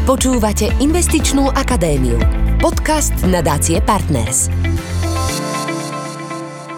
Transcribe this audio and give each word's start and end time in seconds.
Počúvate 0.00 0.72
Investičnú 0.80 1.52
akadémiu. 1.52 2.16
Podcast 2.56 3.12
nadácie 3.20 3.84
Partners. 3.84 4.48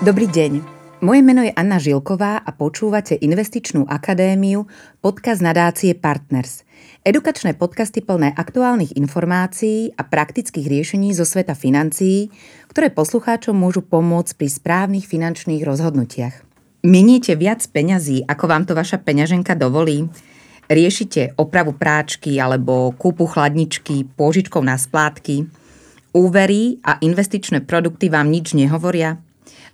Dobrý 0.02 0.26
deň. 0.26 0.58
Moje 1.06 1.22
meno 1.22 1.46
je 1.46 1.54
Anna 1.54 1.78
Žilková 1.78 2.42
a 2.42 2.50
počúvate 2.50 3.14
Investičnú 3.14 3.86
akadémiu, 3.86 4.66
podcast 4.98 5.38
nadácie 5.38 5.94
Partners. 5.94 6.66
Edukačné 7.06 7.54
podcasty 7.54 8.02
plné 8.02 8.34
aktuálnych 8.34 8.98
informácií 8.98 9.94
a 9.94 10.02
praktických 10.02 10.66
riešení 10.66 11.14
zo 11.14 11.22
sveta 11.22 11.54
financií, 11.54 12.26
ktoré 12.74 12.90
poslucháčom 12.90 13.54
môžu 13.54 13.86
pomôcť 13.86 14.34
pri 14.34 14.50
správnych 14.50 15.06
finančných 15.06 15.62
rozhodnutiach. 15.62 16.42
Miniete 16.82 17.38
viac 17.38 17.62
peňazí, 17.70 18.26
ako 18.26 18.44
vám 18.50 18.66
to 18.66 18.74
vaša 18.74 18.98
peňaženka 18.98 19.54
dovolí? 19.54 20.10
Riešite 20.70 21.34
opravu 21.38 21.74
práčky 21.74 22.38
alebo 22.38 22.92
kúpu 22.94 23.26
chladničky 23.26 24.06
pôžičkou 24.14 24.62
na 24.62 24.78
splátky, 24.78 25.48
úvery 26.12 26.78
a 26.84 27.00
investičné 27.00 27.64
produkty 27.64 28.12
vám 28.12 28.28
nič 28.28 28.52
nehovoria? 28.52 29.18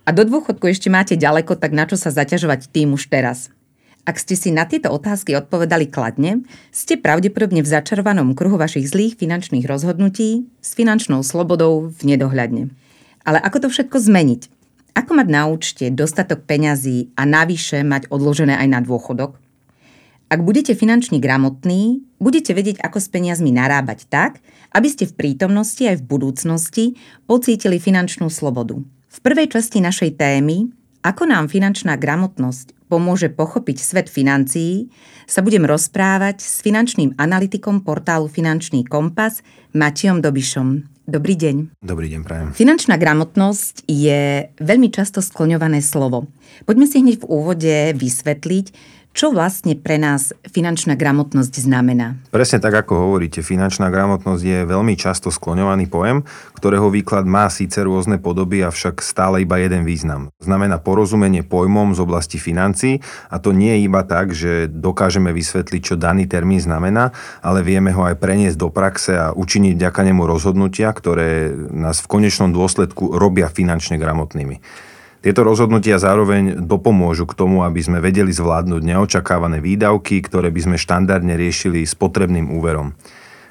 A 0.07 0.15
do 0.15 0.25
dôchodku 0.25 0.65
ešte 0.65 0.89
máte 0.89 1.13
ďaleko, 1.13 1.59
tak 1.59 1.75
na 1.75 1.85
čo 1.85 1.99
sa 1.99 2.09
zaťažovať 2.09 2.73
tým 2.73 2.97
už 2.97 3.11
teraz? 3.11 3.53
Ak 4.07 4.17
ste 4.17 4.33
si 4.33 4.49
na 4.49 4.65
tieto 4.65 4.89
otázky 4.89 5.37
odpovedali 5.37 5.85
kladne, 5.85 6.41
ste 6.73 6.97
pravdepodobne 6.97 7.61
v 7.61 7.69
začarovanom 7.69 8.33
kruhu 8.33 8.57
vašich 8.57 8.89
zlých 8.89 9.19
finančných 9.21 9.69
rozhodnutí 9.69 10.49
s 10.63 10.73
finančnou 10.73 11.21
slobodou 11.21 11.93
v 11.93 12.01
nedohľadne. 12.15 12.73
Ale 13.21 13.37
ako 13.37 13.67
to 13.67 13.67
všetko 13.69 14.01
zmeniť? 14.01 14.41
Ako 14.97 15.13
mať 15.13 15.27
na 15.29 15.45
účte 15.45 15.85
dostatok 15.93 16.41
peňazí 16.49 17.13
a 17.13 17.29
navyše 17.29 17.85
mať 17.85 18.09
odložené 18.09 18.57
aj 18.57 18.67
na 18.71 18.79
dôchodok? 18.81 19.37
Ak 20.29 20.45
budete 20.45 20.77
finančne 20.77 21.17
gramotní, 21.17 22.05
budete 22.21 22.53
vedieť, 22.53 22.85
ako 22.85 23.01
s 23.01 23.09
peniazmi 23.09 23.49
narábať 23.49 24.05
tak, 24.13 24.37
aby 24.77 24.85
ste 24.85 25.09
v 25.09 25.17
prítomnosti 25.17 25.81
aj 25.81 26.05
v 26.05 26.07
budúcnosti 26.07 26.85
pocítili 27.25 27.81
finančnú 27.81 28.29
slobodu. 28.29 28.77
V 29.09 29.17
prvej 29.25 29.49
časti 29.49 29.81
našej 29.81 30.21
témy 30.21 30.69
ako 31.01 31.25
nám 31.25 31.49
finančná 31.49 31.97
gramotnosť 31.97 32.77
pomôže 32.91 33.33
pochopiť 33.33 33.77
svet 33.81 34.07
financií, 34.11 34.93
sa 35.25 35.41
budem 35.41 35.65
rozprávať 35.65 36.45
s 36.45 36.61
finančným 36.61 37.17
analytikom 37.17 37.81
portálu 37.81 38.29
Finančný 38.29 38.85
kompas 38.85 39.41
Matiom 39.73 40.21
Dobišom. 40.21 40.99
Dobrý 41.09 41.33
deň. 41.33 41.81
Dobrý 41.81 42.05
deň, 42.13 42.21
prajem. 42.21 42.47
Finančná 42.53 42.99
gramotnosť 43.01 43.89
je 43.89 44.53
veľmi 44.61 44.93
často 44.93 45.25
skloňované 45.25 45.81
slovo. 45.81 46.29
Poďme 46.69 46.85
si 46.85 47.01
hneď 47.01 47.25
v 47.25 47.29
úvode 47.29 47.75
vysvetliť, 47.97 48.98
čo 49.19 49.35
vlastne 49.35 49.75
pre 49.75 49.99
nás 49.99 50.31
finančná 50.47 50.95
gramotnosť 50.95 51.67
znamená? 51.67 52.15
Presne 52.31 52.63
tak, 52.63 52.71
ako 52.71 53.11
hovoríte, 53.11 53.43
finančná 53.43 53.91
gramotnosť 53.91 54.39
je 54.39 54.59
veľmi 54.63 54.95
často 54.95 55.27
skloňovaný 55.27 55.91
pojem, 55.91 56.23
ktorého 56.55 56.87
výklad 56.87 57.27
má 57.27 57.51
síce 57.51 57.83
rôzne 57.83 58.15
podoby, 58.15 58.63
avšak 58.63 59.03
stále 59.03 59.43
iba 59.43 59.59
jeden 59.59 59.83
význam. 59.83 60.31
Znamená 60.39 60.79
porozumenie 60.79 61.43
pojmom 61.43 61.91
z 61.91 61.99
oblasti 61.99 62.39
financií 62.39 63.03
a 63.27 63.43
to 63.43 63.51
nie 63.51 63.75
je 63.75 63.91
iba 63.91 64.07
tak, 64.07 64.31
že 64.31 64.71
dokážeme 64.71 65.35
vysvetliť, 65.35 65.81
čo 65.83 65.99
daný 65.99 66.23
termín 66.23 66.63
znamená, 66.63 67.11
ale 67.43 67.59
vieme 67.59 67.91
ho 67.91 68.07
aj 68.07 68.23
preniesť 68.23 68.55
do 68.55 68.71
praxe 68.71 69.19
a 69.19 69.35
učiniť 69.35 69.75
vďaka 69.75 69.99
nemu 69.99 70.23
rozhodnutia, 70.23 70.95
ktoré 70.95 71.51
nás 71.75 71.99
v 71.99 72.07
konečnom 72.07 72.55
dôsledku 72.55 73.19
robia 73.19 73.51
finančne 73.51 73.99
gramotnými. 73.99 74.87
Tieto 75.19 75.43
rozhodnutia 75.43 75.99
zároveň 75.99 76.63
dopomôžu 76.63 77.27
k 77.27 77.35
tomu, 77.35 77.67
aby 77.67 77.83
sme 77.83 77.99
vedeli 77.99 78.31
zvládnuť 78.31 78.81
neočakávané 78.87 79.59
výdavky, 79.59 80.23
ktoré 80.23 80.47
by 80.47 80.61
sme 80.63 80.77
štandardne 80.79 81.35
riešili 81.35 81.83
s 81.83 81.91
potrebným 81.91 82.47
úverom. 82.47 82.95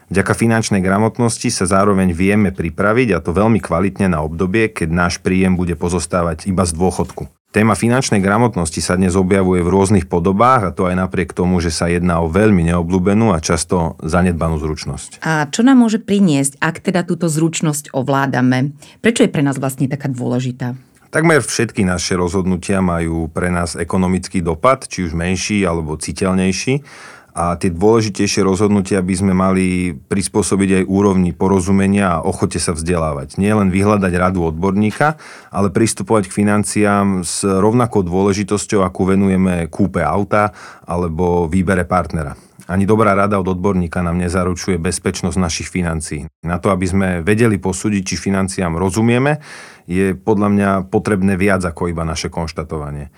Vďaka 0.09 0.33
finančnej 0.33 0.81
gramotnosti 0.81 1.53
sa 1.53 1.69
zároveň 1.69 2.17
vieme 2.17 2.49
pripraviť, 2.57 3.09
a 3.13 3.21
to 3.21 3.37
veľmi 3.37 3.61
kvalitne 3.61 4.09
na 4.09 4.25
obdobie, 4.25 4.73
keď 4.73 4.89
náš 4.89 5.15
príjem 5.21 5.61
bude 5.61 5.77
pozostávať 5.77 6.49
iba 6.49 6.65
z 6.65 6.73
dôchodku. 6.73 7.29
Téma 7.49 7.77
finančnej 7.77 8.21
gramotnosti 8.21 8.81
sa 8.81 8.97
dnes 8.97 9.17
objavuje 9.17 9.65
v 9.65 9.73
rôznych 9.73 10.05
podobách 10.09 10.69
a 10.69 10.73
to 10.73 10.89
aj 10.89 11.01
napriek 11.01 11.33
tomu, 11.33 11.61
že 11.65 11.73
sa 11.73 11.89
jedná 11.89 12.21
o 12.21 12.29
veľmi 12.29 12.65
neobľúbenú 12.73 13.33
a 13.33 13.41
často 13.41 13.97
zanedbanú 14.05 14.57
zručnosť. 14.61 15.25
A 15.25 15.49
čo 15.49 15.65
nám 15.65 15.81
môže 15.81 16.01
priniesť, 16.01 16.61
ak 16.61 16.85
teda 16.85 17.09
túto 17.09 17.29
zručnosť 17.29 17.93
ovládame? 17.97 18.77
Prečo 19.01 19.25
je 19.25 19.33
pre 19.33 19.41
nás 19.41 19.57
vlastne 19.57 19.89
taká 19.89 20.13
dôležitá? 20.13 20.77
Takmer 21.09 21.41
všetky 21.41 21.89
naše 21.89 22.21
rozhodnutia 22.21 22.85
majú 22.85 23.33
pre 23.33 23.49
nás 23.49 23.81
ekonomický 23.81 24.45
dopad, 24.45 24.85
či 24.85 25.09
už 25.09 25.17
menší 25.17 25.65
alebo 25.65 25.97
citeľnejší. 25.97 26.85
A 27.39 27.55
tie 27.55 27.71
dôležitejšie 27.71 28.43
rozhodnutia 28.43 28.99
by 28.99 29.15
sme 29.15 29.31
mali 29.33 29.95
prispôsobiť 29.95 30.83
aj 30.83 30.85
úrovni 30.91 31.31
porozumenia 31.31 32.19
a 32.19 32.25
ochote 32.27 32.59
sa 32.59 32.75
vzdelávať. 32.75 33.39
Nie 33.39 33.55
len 33.55 33.71
vyhľadať 33.71 34.13
radu 34.19 34.43
odborníka, 34.53 35.17
ale 35.49 35.71
pristupovať 35.71 36.29
k 36.29 36.37
financiám 36.45 37.23
s 37.23 37.47
rovnakou 37.47 38.03
dôležitosťou, 38.03 38.83
ako 38.83 39.15
venujeme 39.15 39.71
kúpe 39.71 40.03
auta 40.03 40.51
alebo 40.83 41.47
výbere 41.47 41.87
partnera. 41.87 42.48
Ani 42.69 42.85
dobrá 42.85 43.17
rada 43.17 43.41
od 43.41 43.49
odborníka 43.49 44.05
nám 44.05 44.21
nezaručuje 44.21 44.77
bezpečnosť 44.77 45.41
našich 45.41 45.73
financií. 45.73 46.29
Na 46.45 46.61
to, 46.61 46.69
aby 46.69 46.85
sme 46.85 47.09
vedeli 47.25 47.57
posúdiť, 47.57 48.03
či 48.05 48.21
financiám 48.21 48.77
rozumieme, 48.77 49.41
je 49.89 50.13
podľa 50.13 50.49
mňa 50.53 50.71
potrebné 50.93 51.41
viac 51.41 51.65
ako 51.65 51.89
iba 51.89 52.05
naše 52.05 52.29
konštatovanie. 52.29 53.09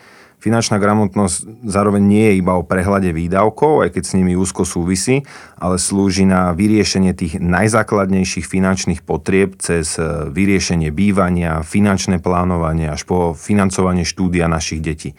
Finančná 0.40 0.78
gramotnosť 0.80 1.66
zároveň 1.66 2.00
nie 2.00 2.24
je 2.30 2.38
iba 2.40 2.56
o 2.56 2.64
prehľade 2.64 3.12
výdavkov, 3.12 3.84
aj 3.84 3.98
keď 3.98 4.02
s 4.06 4.16
nimi 4.16 4.38
úzko 4.38 4.64
súvisí, 4.64 5.26
ale 5.58 5.76
slúži 5.76 6.24
na 6.24 6.54
vyriešenie 6.56 7.12
tých 7.12 7.42
najzákladnejších 7.42 8.46
finančných 8.46 9.02
potrieb 9.04 9.58
cez 9.60 9.98
vyriešenie 10.30 10.94
bývania, 10.94 11.60
finančné 11.66 12.22
plánovanie 12.22 12.88
až 12.88 13.04
po 13.04 13.34
financovanie 13.36 14.06
štúdia 14.06 14.48
našich 14.48 14.80
detí. 14.80 15.12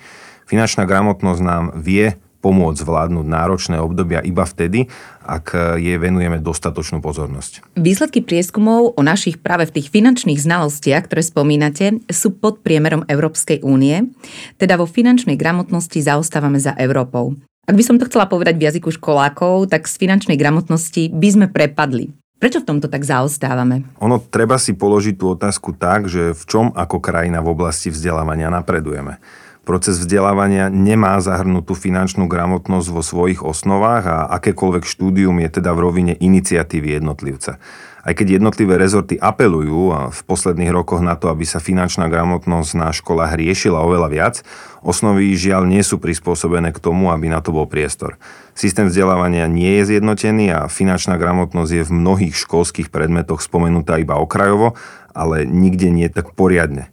Finančná 0.50 0.90
gramotnosť 0.90 1.42
nám 1.44 1.76
vie 1.78 2.18
pomôcť 2.42 2.82
zvládnuť 2.82 3.26
náročné 3.30 3.78
obdobia 3.78 4.26
iba 4.26 4.42
vtedy, 4.44 4.90
ak 5.22 5.78
jej 5.78 6.02
venujeme 6.02 6.42
dostatočnú 6.42 7.00
pozornosť. 7.00 7.78
Výsledky 7.78 8.26
prieskumov 8.26 8.98
o 8.98 9.02
našich 9.06 9.38
práve 9.38 9.70
v 9.70 9.80
tých 9.80 9.94
finančných 9.94 10.42
znalostiach, 10.42 11.06
ktoré 11.06 11.22
spomínate, 11.22 12.02
sú 12.10 12.34
pod 12.34 12.66
priemerom 12.66 13.06
Európskej 13.06 13.62
únie, 13.62 14.10
teda 14.58 14.82
vo 14.82 14.90
finančnej 14.90 15.38
gramotnosti 15.38 16.02
zaostávame 16.02 16.58
za 16.58 16.74
Európou. 16.82 17.38
Ak 17.70 17.78
by 17.78 17.84
som 17.86 18.02
to 18.02 18.10
chcela 18.10 18.26
povedať 18.26 18.58
v 18.58 18.66
jazyku 18.68 18.90
školákov, 18.90 19.70
tak 19.70 19.86
z 19.86 19.96
finančnej 20.02 20.36
gramotnosti 20.36 21.14
by 21.14 21.30
sme 21.30 21.46
prepadli. 21.48 22.10
Prečo 22.42 22.66
v 22.66 22.74
tomto 22.74 22.90
tak 22.90 23.06
zaostávame? 23.06 23.86
Ono 24.02 24.18
treba 24.18 24.58
si 24.58 24.74
položiť 24.74 25.14
tú 25.14 25.38
otázku 25.38 25.78
tak, 25.78 26.10
že 26.10 26.34
v 26.34 26.44
čom 26.50 26.66
ako 26.74 26.98
krajina 26.98 27.38
v 27.38 27.54
oblasti 27.54 27.94
vzdelávania 27.94 28.50
napredujeme. 28.50 29.22
Proces 29.62 30.02
vzdelávania 30.02 30.74
nemá 30.74 31.22
zahrnutú 31.22 31.78
finančnú 31.78 32.26
gramotnosť 32.26 32.88
vo 32.90 33.06
svojich 33.06 33.46
osnovách 33.46 34.10
a 34.10 34.18
akékoľvek 34.42 34.90
štúdium 34.90 35.38
je 35.46 35.62
teda 35.62 35.78
v 35.78 35.84
rovine 35.86 36.14
iniciatívy 36.18 36.98
jednotlivca. 36.98 37.62
Aj 38.02 38.18
keď 38.18 38.42
jednotlivé 38.42 38.82
rezorty 38.82 39.22
apelujú 39.22 39.94
a 39.94 40.10
v 40.10 40.20
posledných 40.26 40.74
rokoch 40.74 41.06
na 41.06 41.14
to, 41.14 41.30
aby 41.30 41.46
sa 41.46 41.62
finančná 41.62 42.10
gramotnosť 42.10 42.72
na 42.74 42.90
školách 42.90 43.38
riešila 43.38 43.86
oveľa 43.86 44.10
viac, 44.10 44.36
osnovy 44.82 45.38
žiaľ 45.38 45.70
nie 45.70 45.86
sú 45.86 46.02
prispôsobené 46.02 46.74
k 46.74 46.82
tomu, 46.82 47.14
aby 47.14 47.30
na 47.30 47.46
to 47.46 47.54
bol 47.54 47.70
priestor. 47.70 48.18
Systém 48.58 48.90
vzdelávania 48.90 49.46
nie 49.46 49.78
je 49.78 49.94
zjednotený 49.94 50.50
a 50.50 50.60
finančná 50.66 51.22
gramotnosť 51.22 51.72
je 51.78 51.84
v 51.86 51.96
mnohých 52.02 52.34
školských 52.34 52.90
predmetoch 52.90 53.46
spomenutá 53.46 54.02
iba 54.02 54.18
okrajovo, 54.18 54.74
ale 55.14 55.46
nikde 55.46 55.94
nie 55.94 56.10
tak 56.10 56.34
poriadne. 56.34 56.90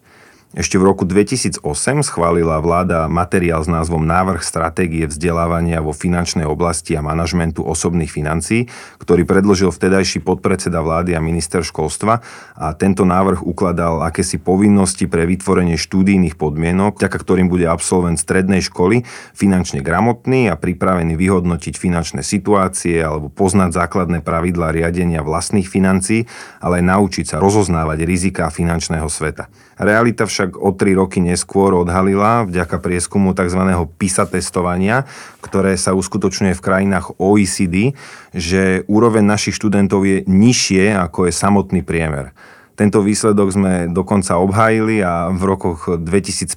Ešte 0.56 0.80
v 0.80 0.88
roku 0.88 1.04
2008 1.04 1.60
schválila 2.00 2.56
vláda 2.64 3.04
materiál 3.04 3.60
s 3.60 3.68
názvom 3.68 4.00
Návrh 4.00 4.40
stratégie 4.40 5.04
vzdelávania 5.04 5.84
vo 5.84 5.92
finančnej 5.92 6.48
oblasti 6.48 6.96
a 6.96 7.04
manažmentu 7.04 7.60
osobných 7.60 8.08
financií, 8.08 8.64
ktorý 8.96 9.28
predložil 9.28 9.68
vtedajší 9.68 10.24
podpredseda 10.24 10.80
vlády 10.80 11.12
a 11.12 11.20
minister 11.20 11.60
školstva 11.60 12.24
a 12.56 12.72
tento 12.72 13.04
návrh 13.04 13.44
ukladal 13.44 14.00
akési 14.00 14.40
povinnosti 14.40 15.04
pre 15.04 15.28
vytvorenie 15.28 15.76
štúdijných 15.76 16.40
podmienok, 16.40 16.96
vďaka 16.96 17.18
ktorým 17.20 17.52
bude 17.52 17.68
absolvent 17.68 18.16
strednej 18.16 18.64
školy 18.64 19.04
finančne 19.36 19.84
gramotný 19.84 20.48
a 20.48 20.56
pripravený 20.56 21.12
vyhodnotiť 21.12 21.76
finančné 21.76 22.24
situácie 22.24 22.96
alebo 23.04 23.28
poznať 23.28 23.84
základné 23.84 24.24
pravidlá 24.24 24.72
riadenia 24.72 25.20
vlastných 25.20 25.68
financií, 25.68 26.24
ale 26.64 26.80
aj 26.80 26.84
naučiť 26.88 27.24
sa 27.28 27.36
rozoznávať 27.36 28.08
rizika 28.08 28.48
finančného 28.48 29.12
sveta. 29.12 29.52
Realita 29.76 30.26
však 30.26 30.37
o 30.46 30.70
tri 30.70 30.94
roky 30.94 31.18
neskôr 31.18 31.74
odhalila 31.74 32.46
vďaka 32.46 32.78
prieskumu 32.78 33.34
tzv. 33.34 33.58
PISA 33.98 34.30
testovania, 34.30 35.08
ktoré 35.42 35.74
sa 35.74 35.98
uskutočňuje 35.98 36.54
v 36.54 36.64
krajinách 36.64 37.18
OECD, 37.18 37.98
že 38.30 38.86
úroveň 38.86 39.26
našich 39.26 39.58
študentov 39.58 40.06
je 40.06 40.22
nižšie 40.28 40.94
ako 40.94 41.26
je 41.26 41.32
samotný 41.34 41.82
priemer. 41.82 42.30
Tento 42.78 43.02
výsledok 43.02 43.50
sme 43.50 43.72
dokonca 43.90 44.38
obhájili 44.38 45.02
a 45.02 45.34
v 45.34 45.42
rokoch 45.42 45.98
2015 45.98 46.54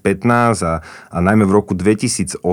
a, 0.62 0.86
a 0.86 1.18
najmä 1.18 1.50
v 1.50 1.54
roku 1.58 1.74
2018, 1.74 2.46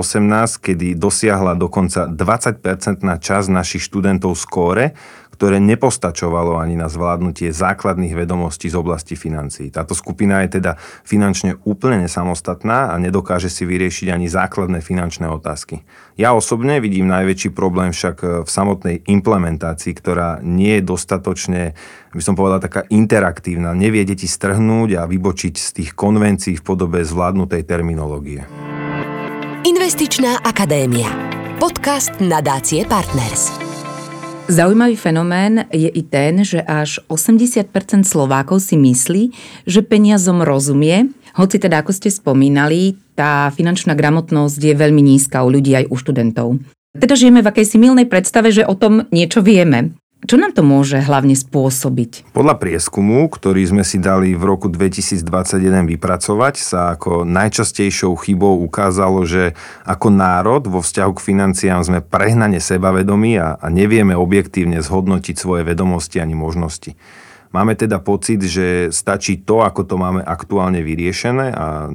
kedy 0.57 0.97
dosiahla 0.97 1.53
dokonca 1.53 2.09
20% 2.09 2.65
časť 3.05 3.47
našich 3.53 3.85
študentov 3.85 4.33
skóre, 4.33 4.97
ktoré 5.39 5.63
nepostačovalo 5.63 6.59
ani 6.59 6.75
na 6.75 6.91
zvládnutie 6.91 7.55
základných 7.55 8.11
vedomostí 8.11 8.67
z 8.67 8.75
oblasti 8.75 9.15
financií. 9.15 9.71
Táto 9.71 9.95
skupina 9.95 10.43
je 10.43 10.59
teda 10.59 10.75
finančne 11.07 11.55
úplne 11.63 12.03
nesamostatná 12.03 12.91
a 12.91 12.99
nedokáže 12.99 13.47
si 13.47 13.63
vyriešiť 13.63 14.11
ani 14.11 14.27
základné 14.27 14.83
finančné 14.83 15.31
otázky. 15.31 15.87
Ja 16.19 16.35
osobne 16.35 16.83
vidím 16.83 17.07
najväčší 17.07 17.55
problém 17.55 17.95
však 17.95 18.43
v 18.43 18.49
samotnej 18.51 19.07
implementácii, 19.07 19.95
ktorá 19.95 20.43
nie 20.43 20.75
je 20.75 20.83
dostatočne, 20.83 21.71
by 22.11 22.19
som 22.19 22.35
povedal, 22.35 22.59
taká 22.59 22.83
interaktívna. 22.91 23.71
Nevie 23.71 24.03
deti 24.03 24.27
strhnúť 24.27 24.99
a 24.99 25.07
vybočiť 25.07 25.55
z 25.55 25.69
tých 25.71 25.91
konvencií 25.95 26.59
v 26.59 26.67
podobe 26.67 26.99
zvládnutej 27.07 27.63
terminológie. 27.63 28.43
Investičná 29.63 30.43
akadémia. 30.43 31.07
Podcast 31.63 32.11
nadácie 32.19 32.83
Partners. 32.83 33.68
Zaujímavý 34.49 34.97
fenomén 34.97 35.69
je 35.69 35.85
i 35.93 36.01
ten, 36.01 36.41
že 36.41 36.57
až 36.65 37.05
80% 37.05 37.69
Slovákov 38.01 38.65
si 38.65 38.81
myslí, 38.81 39.29
že 39.69 39.85
peniazom 39.85 40.41
rozumie, 40.41 41.13
hoci 41.37 41.61
teda, 41.61 41.85
ako 41.85 41.93
ste 41.93 42.09
spomínali, 42.09 42.97
tá 43.13 43.53
finančná 43.53 43.93
gramotnosť 43.93 44.57
je 44.57 44.73
veľmi 44.73 45.05
nízka 45.05 45.45
u 45.45 45.53
ľudí 45.53 45.77
aj 45.77 45.85
u 45.93 45.95
študentov. 46.01 46.47
Teda 46.97 47.13
žijeme 47.13 47.45
v 47.45 47.49
akejsi 47.53 47.77
milnej 47.77 48.09
predstave, 48.09 48.49
že 48.49 48.65
o 48.65 48.73
tom 48.73 49.05
niečo 49.13 49.45
vieme. 49.45 49.93
Čo 50.19 50.35
nám 50.35 50.51
to 50.51 50.67
môže 50.67 50.99
hlavne 50.99 51.31
spôsobiť? 51.31 52.35
Podľa 52.35 52.59
prieskumu, 52.59 53.31
ktorý 53.31 53.63
sme 53.63 53.83
si 53.87 54.03
dali 54.03 54.35
v 54.35 54.43
roku 54.43 54.67
2021 54.67 55.87
vypracovať, 55.95 56.55
sa 56.59 56.99
ako 56.99 57.23
najčastejšou 57.23 58.19
chybou 58.19 58.59
ukázalo, 58.67 59.23
že 59.23 59.55
ako 59.87 60.11
národ 60.11 60.67
vo 60.67 60.83
vzťahu 60.83 61.11
k 61.15 61.23
financiám 61.23 61.79
sme 61.87 62.03
prehnane 62.03 62.59
sebavedomí 62.59 63.39
a, 63.39 63.55
a 63.55 63.67
nevieme 63.71 64.11
objektívne 64.11 64.83
zhodnotiť 64.83 65.39
svoje 65.39 65.63
vedomosti 65.63 66.19
ani 66.19 66.35
možnosti. 66.35 66.99
Máme 67.49 67.73
teda 67.73 67.97
pocit, 67.97 68.45
že 68.45 68.93
stačí 68.93 69.41
to, 69.41 69.65
ako 69.65 69.81
to 69.81 69.95
máme 69.97 70.21
aktuálne 70.21 70.85
vyriešené 70.85 71.49
a 71.49 71.89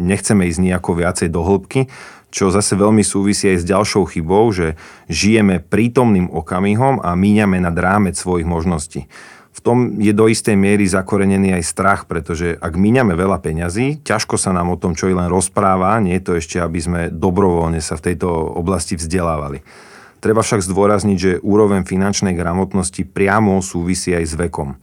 nechceme 0.00 0.48
ísť 0.48 0.64
nejako 0.64 0.90
viacej 0.96 1.28
do 1.28 1.44
hĺbky, 1.44 1.92
čo 2.34 2.50
zase 2.50 2.74
veľmi 2.74 3.06
súvisí 3.06 3.46
aj 3.46 3.62
s 3.62 3.68
ďalšou 3.70 4.10
chybou, 4.10 4.50
že 4.50 4.74
žijeme 5.06 5.62
prítomným 5.62 6.26
okamihom 6.34 6.98
a 6.98 7.14
míňame 7.14 7.62
nad 7.62 7.78
rámec 7.78 8.18
svojich 8.18 8.42
možností. 8.42 9.06
V 9.54 9.60
tom 9.62 10.02
je 10.02 10.10
do 10.10 10.26
istej 10.26 10.58
miery 10.58 10.82
zakorenený 10.82 11.54
aj 11.54 11.62
strach, 11.62 12.10
pretože 12.10 12.58
ak 12.58 12.74
míňame 12.74 13.14
veľa 13.14 13.38
peňazí, 13.38 14.02
ťažko 14.02 14.34
sa 14.34 14.50
nám 14.50 14.74
o 14.74 14.80
tom 14.82 14.98
čo 14.98 15.06
i 15.06 15.14
len 15.14 15.30
rozpráva, 15.30 16.02
nie 16.02 16.18
je 16.18 16.26
to 16.26 16.32
ešte, 16.34 16.58
aby 16.58 16.82
sme 16.82 17.00
dobrovoľne 17.14 17.78
sa 17.78 17.94
v 17.94 18.10
tejto 18.10 18.26
oblasti 18.58 18.98
vzdelávali. 18.98 19.62
Treba 20.18 20.42
však 20.42 20.58
zdôrazniť, 20.66 21.18
že 21.20 21.38
úroveň 21.38 21.86
finančnej 21.86 22.34
gramotnosti 22.34 23.06
priamo 23.06 23.62
súvisí 23.62 24.10
aj 24.10 24.24
s 24.26 24.34
vekom. 24.34 24.74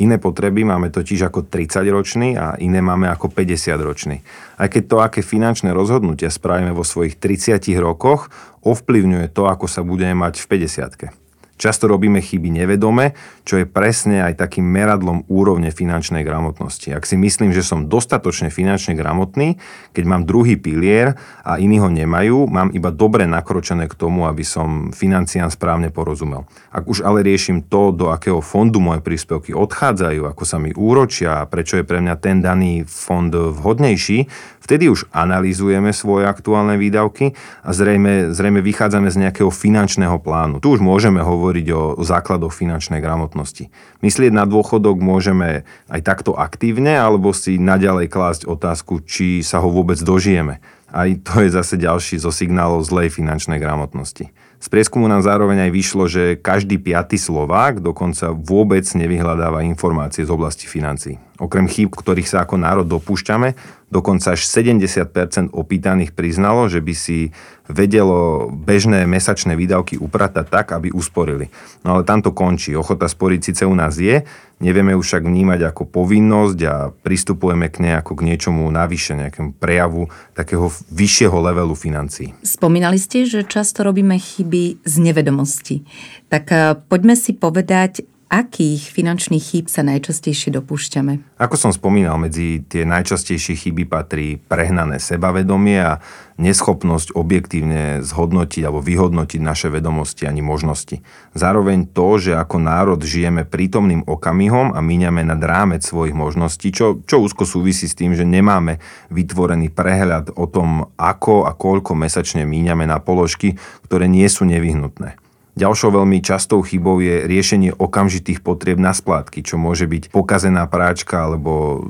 Iné 0.00 0.16
potreby 0.16 0.64
máme 0.64 0.88
totiž 0.88 1.28
ako 1.28 1.52
30-ročný 1.52 2.32
a 2.40 2.56
iné 2.56 2.80
máme 2.80 3.04
ako 3.12 3.28
50-ročný. 3.28 4.24
Aj 4.56 4.68
keď 4.72 4.82
to, 4.88 4.96
aké 5.04 5.20
finančné 5.20 5.76
rozhodnutia 5.76 6.32
spravíme 6.32 6.72
vo 6.72 6.88
svojich 6.88 7.20
30 7.20 7.60
rokoch, 7.76 8.32
ovplyvňuje 8.64 9.28
to, 9.28 9.44
ako 9.44 9.68
sa 9.68 9.84
budeme 9.84 10.16
mať 10.16 10.40
v 10.40 10.46
50 10.56 11.19
Často 11.60 11.92
robíme 11.92 12.24
chyby 12.24 12.64
nevedome, 12.64 13.12
čo 13.44 13.60
je 13.60 13.68
presne 13.68 14.24
aj 14.24 14.40
takým 14.40 14.64
meradlom 14.64 15.28
úrovne 15.28 15.68
finančnej 15.68 16.24
gramotnosti. 16.24 16.88
Ak 16.96 17.04
si 17.04 17.20
myslím, 17.20 17.52
že 17.52 17.60
som 17.60 17.84
dostatočne 17.84 18.48
finančne 18.48 18.96
gramotný, 18.96 19.60
keď 19.92 20.04
mám 20.08 20.24
druhý 20.24 20.56
pilier 20.56 21.20
a 21.44 21.60
iní 21.60 21.76
ho 21.76 21.92
nemajú, 21.92 22.48
mám 22.48 22.72
iba 22.72 22.88
dobre 22.88 23.28
nakročené 23.28 23.92
k 23.92 23.98
tomu, 23.98 24.24
aby 24.24 24.40
som 24.40 24.88
financiám 24.88 25.52
správne 25.52 25.92
porozumel. 25.92 26.48
Ak 26.72 26.88
už 26.88 27.04
ale 27.04 27.20
riešim 27.20 27.68
to, 27.68 27.92
do 27.92 28.08
akého 28.08 28.40
fondu 28.40 28.80
moje 28.80 29.04
príspevky 29.04 29.52
odchádzajú, 29.52 30.32
ako 30.32 30.44
sa 30.48 30.56
mi 30.56 30.72
úročia 30.72 31.44
a 31.44 31.48
prečo 31.50 31.76
je 31.76 31.84
pre 31.84 32.00
mňa 32.00 32.16
ten 32.16 32.40
daný 32.40 32.88
fond 32.88 33.28
vhodnejší, 33.28 34.24
vtedy 34.64 34.88
už 34.88 35.12
analýzujeme 35.12 35.92
svoje 35.92 36.24
aktuálne 36.24 36.80
výdavky 36.80 37.36
a 37.66 37.70
zrejme, 37.76 38.32
zrejme 38.32 38.64
vychádzame 38.64 39.12
z 39.12 39.28
nejakého 39.28 39.52
finančného 39.52 40.16
plánu. 40.22 40.62
Tu 40.64 40.72
už 40.72 40.80
môžeme 40.80 41.20
hovoriť 41.20 41.49
hovoriť 41.50 41.66
o 41.74 41.98
základoch 42.06 42.54
finančnej 42.54 43.02
gramotnosti. 43.02 43.74
Myslieť 44.06 44.30
na 44.30 44.46
dôchodok 44.46 45.02
môžeme 45.02 45.66
aj 45.90 46.00
takto 46.06 46.38
aktívne, 46.38 46.94
alebo 46.94 47.34
si 47.34 47.58
naďalej 47.58 48.06
klásť 48.06 48.42
otázku, 48.46 49.02
či 49.02 49.42
sa 49.42 49.58
ho 49.58 49.66
vôbec 49.66 49.98
dožijeme. 49.98 50.62
Aj 50.94 51.10
to 51.26 51.42
je 51.42 51.50
zase 51.50 51.74
ďalší 51.74 52.22
zo 52.22 52.30
signálov 52.30 52.86
zlej 52.86 53.10
finančnej 53.10 53.58
gramotnosti. 53.58 54.30
Z 54.62 54.66
prieskumu 54.70 55.10
nám 55.10 55.26
zároveň 55.26 55.66
aj 55.66 55.74
vyšlo, 55.74 56.06
že 56.06 56.38
každý 56.38 56.78
piatý 56.78 57.18
Slovák 57.18 57.82
dokonca 57.82 58.30
vôbec 58.30 58.86
nevyhľadáva 58.86 59.66
informácie 59.66 60.22
z 60.22 60.30
oblasti 60.30 60.70
financií. 60.70 61.18
Okrem 61.40 61.64
chýb, 61.64 61.96
ktorých 61.96 62.28
sa 62.28 62.44
ako 62.44 62.60
národ 62.60 62.84
dopúšťame, 62.84 63.56
dokonca 63.88 64.36
až 64.36 64.44
70% 64.44 65.56
opýtaných 65.56 66.12
priznalo, 66.12 66.68
že 66.68 66.84
by 66.84 66.94
si 66.94 67.32
vedelo 67.64 68.52
bežné 68.52 69.08
mesačné 69.08 69.56
výdavky 69.56 69.96
upratať 69.96 70.46
tak, 70.52 70.76
aby 70.76 70.92
usporili. 70.92 71.48
No 71.80 71.96
ale 71.96 72.04
tam 72.04 72.20
to 72.20 72.36
končí. 72.36 72.76
Ochota 72.76 73.08
sporiť 73.08 73.40
síce 73.40 73.62
u 73.64 73.72
nás 73.72 73.96
je, 73.96 74.22
nevieme 74.60 74.92
už 74.92 75.06
však 75.06 75.24
vnímať 75.24 75.72
ako 75.72 75.88
povinnosť 75.88 76.58
a 76.68 76.74
pristupujeme 76.92 77.72
k 77.72 77.88
nej 77.88 77.94
ako 77.96 78.20
k 78.20 78.26
niečomu 78.28 78.68
navyše, 78.68 79.16
nejakému 79.16 79.56
prejavu 79.56 80.12
takého 80.36 80.68
vyššieho 80.92 81.36
levelu 81.40 81.72
financií. 81.72 82.36
Spomínali 82.44 83.00
ste, 83.00 83.24
že 83.24 83.48
často 83.48 83.80
robíme 83.80 84.20
chyby 84.20 84.84
z 84.84 84.94
nevedomosti. 85.00 85.88
Tak 86.28 86.44
eh, 86.52 86.76
poďme 86.76 87.16
si 87.16 87.32
povedať, 87.32 88.04
akých 88.30 88.94
finančných 88.94 89.42
chýb 89.42 89.66
sa 89.66 89.82
najčastejšie 89.82 90.54
dopúšťame? 90.54 91.36
Ako 91.42 91.58
som 91.58 91.74
spomínal, 91.74 92.14
medzi 92.14 92.62
tie 92.62 92.86
najčastejšie 92.86 93.58
chyby 93.58 93.90
patrí 93.90 94.38
prehnané 94.38 95.02
sebavedomie 95.02 95.82
a 95.82 95.98
neschopnosť 96.38 97.18
objektívne 97.18 98.00
zhodnotiť 98.06 98.62
alebo 98.64 98.80
vyhodnotiť 98.80 99.40
naše 99.42 99.68
vedomosti 99.68 100.30
ani 100.30 100.40
možnosti. 100.40 101.02
Zároveň 101.34 101.90
to, 101.90 102.22
že 102.22 102.32
ako 102.38 102.62
národ 102.62 103.02
žijeme 103.02 103.42
prítomným 103.42 104.06
okamihom 104.06 104.72
a 104.72 104.80
míňame 104.80 105.26
nad 105.26 105.42
rámec 105.42 105.82
svojich 105.82 106.14
možností, 106.14 106.70
čo, 106.70 107.02
čo 107.04 107.20
úzko 107.20 107.42
súvisí 107.44 107.90
s 107.90 107.98
tým, 107.98 108.14
že 108.14 108.22
nemáme 108.22 108.78
vytvorený 109.10 109.74
prehľad 109.74 110.38
o 110.38 110.46
tom, 110.46 110.94
ako 110.96 111.50
a 111.50 111.52
koľko 111.52 111.98
mesačne 111.98 112.46
míňame 112.46 112.86
na 112.86 113.02
položky, 113.02 113.58
ktoré 113.90 114.06
nie 114.06 114.24
sú 114.30 114.46
nevyhnutné. 114.46 115.29
Ďalšou 115.58 115.90
veľmi 115.98 116.22
častou 116.22 116.62
chybou 116.62 117.02
je 117.02 117.26
riešenie 117.26 117.74
okamžitých 117.74 118.44
potrieb 118.44 118.78
na 118.78 118.94
splátky, 118.94 119.42
čo 119.42 119.58
môže 119.58 119.90
byť 119.90 120.14
pokazená 120.14 120.66
práčka 120.70 121.26
alebo 121.26 121.86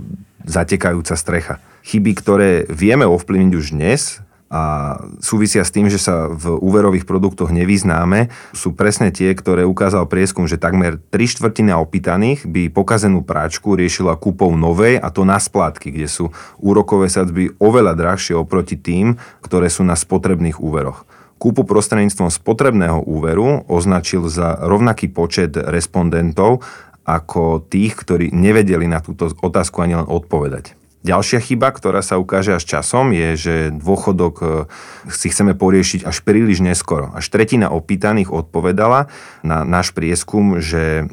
zatekajúca 0.48 1.14
strecha. 1.14 1.60
Chyby, 1.84 2.12
ktoré 2.16 2.50
vieme 2.68 3.04
ovplyvniť 3.04 3.52
už 3.56 3.66
dnes, 3.76 4.24
a 4.50 4.98
súvisia 5.22 5.62
s 5.62 5.70
tým, 5.70 5.86
že 5.86 6.02
sa 6.02 6.26
v 6.26 6.58
úverových 6.58 7.06
produktoch 7.06 7.54
nevyznáme, 7.54 8.34
sú 8.50 8.74
presne 8.74 9.14
tie, 9.14 9.30
ktoré 9.30 9.62
ukázal 9.62 10.10
prieskum, 10.10 10.50
že 10.50 10.58
takmer 10.58 10.98
3 10.98 11.38
štvrtina 11.38 11.78
opýtaných 11.78 12.50
by 12.50 12.66
pokazenú 12.74 13.22
práčku 13.22 13.78
riešila 13.78 14.18
kúpou 14.18 14.50
novej 14.58 14.98
a 14.98 15.06
to 15.14 15.22
na 15.22 15.38
splátky, 15.38 15.94
kde 15.94 16.10
sú 16.10 16.34
úrokové 16.58 17.06
sadzby 17.06 17.54
oveľa 17.62 17.94
drahšie 17.94 18.34
oproti 18.34 18.74
tým, 18.74 19.22
ktoré 19.38 19.70
sú 19.70 19.86
na 19.86 19.94
spotrebných 19.94 20.58
úveroch 20.58 21.06
kúpu 21.40 21.64
prostredníctvom 21.64 22.28
spotrebného 22.28 23.00
úveru 23.00 23.64
označil 23.64 24.28
za 24.28 24.60
rovnaký 24.60 25.08
počet 25.08 25.56
respondentov 25.56 26.60
ako 27.08 27.64
tých, 27.64 27.96
ktorí 27.96 28.28
nevedeli 28.30 28.84
na 28.84 29.00
túto 29.00 29.32
otázku 29.32 29.80
ani 29.80 29.96
len 29.96 30.06
odpovedať. 30.06 30.76
Ďalšia 31.00 31.40
chyba, 31.40 31.72
ktorá 31.72 32.04
sa 32.04 32.20
ukáže 32.20 32.60
až 32.60 32.76
časom, 32.76 33.16
je, 33.16 33.32
že 33.32 33.54
dôchodok 33.72 34.34
e, 34.44 34.46
si 35.08 35.32
chceme 35.32 35.56
poriešiť 35.56 36.04
až 36.04 36.20
príliš 36.20 36.60
neskoro. 36.60 37.08
Až 37.16 37.32
tretina 37.32 37.72
opýtaných 37.72 38.28
odpovedala 38.28 39.08
na 39.40 39.64
náš 39.64 39.96
prieskum, 39.96 40.60
že 40.60 41.08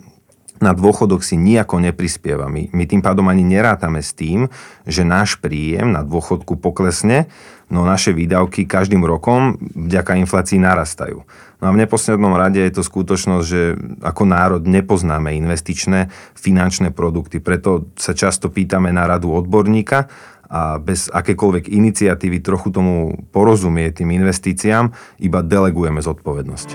na 0.57 0.73
dôchodok 0.73 1.21
si 1.21 1.37
nejako 1.37 1.81
neprispieva. 1.81 2.49
My, 2.49 2.69
my 2.73 2.83
tým 2.89 3.01
pádom 3.01 3.29
ani 3.29 3.45
nerátame 3.45 4.01
s 4.01 4.13
tým, 4.13 4.49
že 4.85 5.05
náš 5.05 5.37
príjem 5.37 5.93
na 5.93 6.01
dôchodku 6.01 6.57
poklesne, 6.57 7.29
no 7.67 7.83
naše 7.83 8.15
výdavky 8.15 8.63
každým 8.63 9.03
rokom 9.03 9.59
vďaka 9.75 10.17
inflácii 10.23 10.57
narastajú. 10.57 11.27
No 11.57 11.63
a 11.67 11.73
v 11.73 11.81
neposlednom 11.81 12.37
rade 12.37 12.61
je 12.61 12.73
to 12.73 12.85
skutočnosť, 12.85 13.45
že 13.45 13.61
ako 14.05 14.23
národ 14.29 14.61
nepoznáme 14.63 15.33
investičné 15.35 16.13
finančné 16.37 16.93
produkty, 16.93 17.41
preto 17.41 17.89
sa 17.97 18.13
často 18.13 18.53
pýtame 18.53 18.93
na 18.93 19.09
radu 19.09 19.33
odborníka 19.33 20.05
a 20.47 20.79
bez 20.79 21.11
akékoľvek 21.11 21.67
iniciatívy 21.67 22.39
trochu 22.39 22.71
tomu 22.71 23.11
porozumie 23.35 23.91
tým 23.91 24.15
investíciám, 24.15 24.95
iba 25.19 25.43
delegujeme 25.43 25.99
zodpovednosť. 25.99 26.67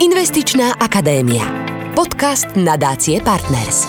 Investičná 0.00 0.80
akadémia. 0.80 1.44
Podcast 2.00 2.56
nadácie 2.56 3.20
Partners. 3.20 3.84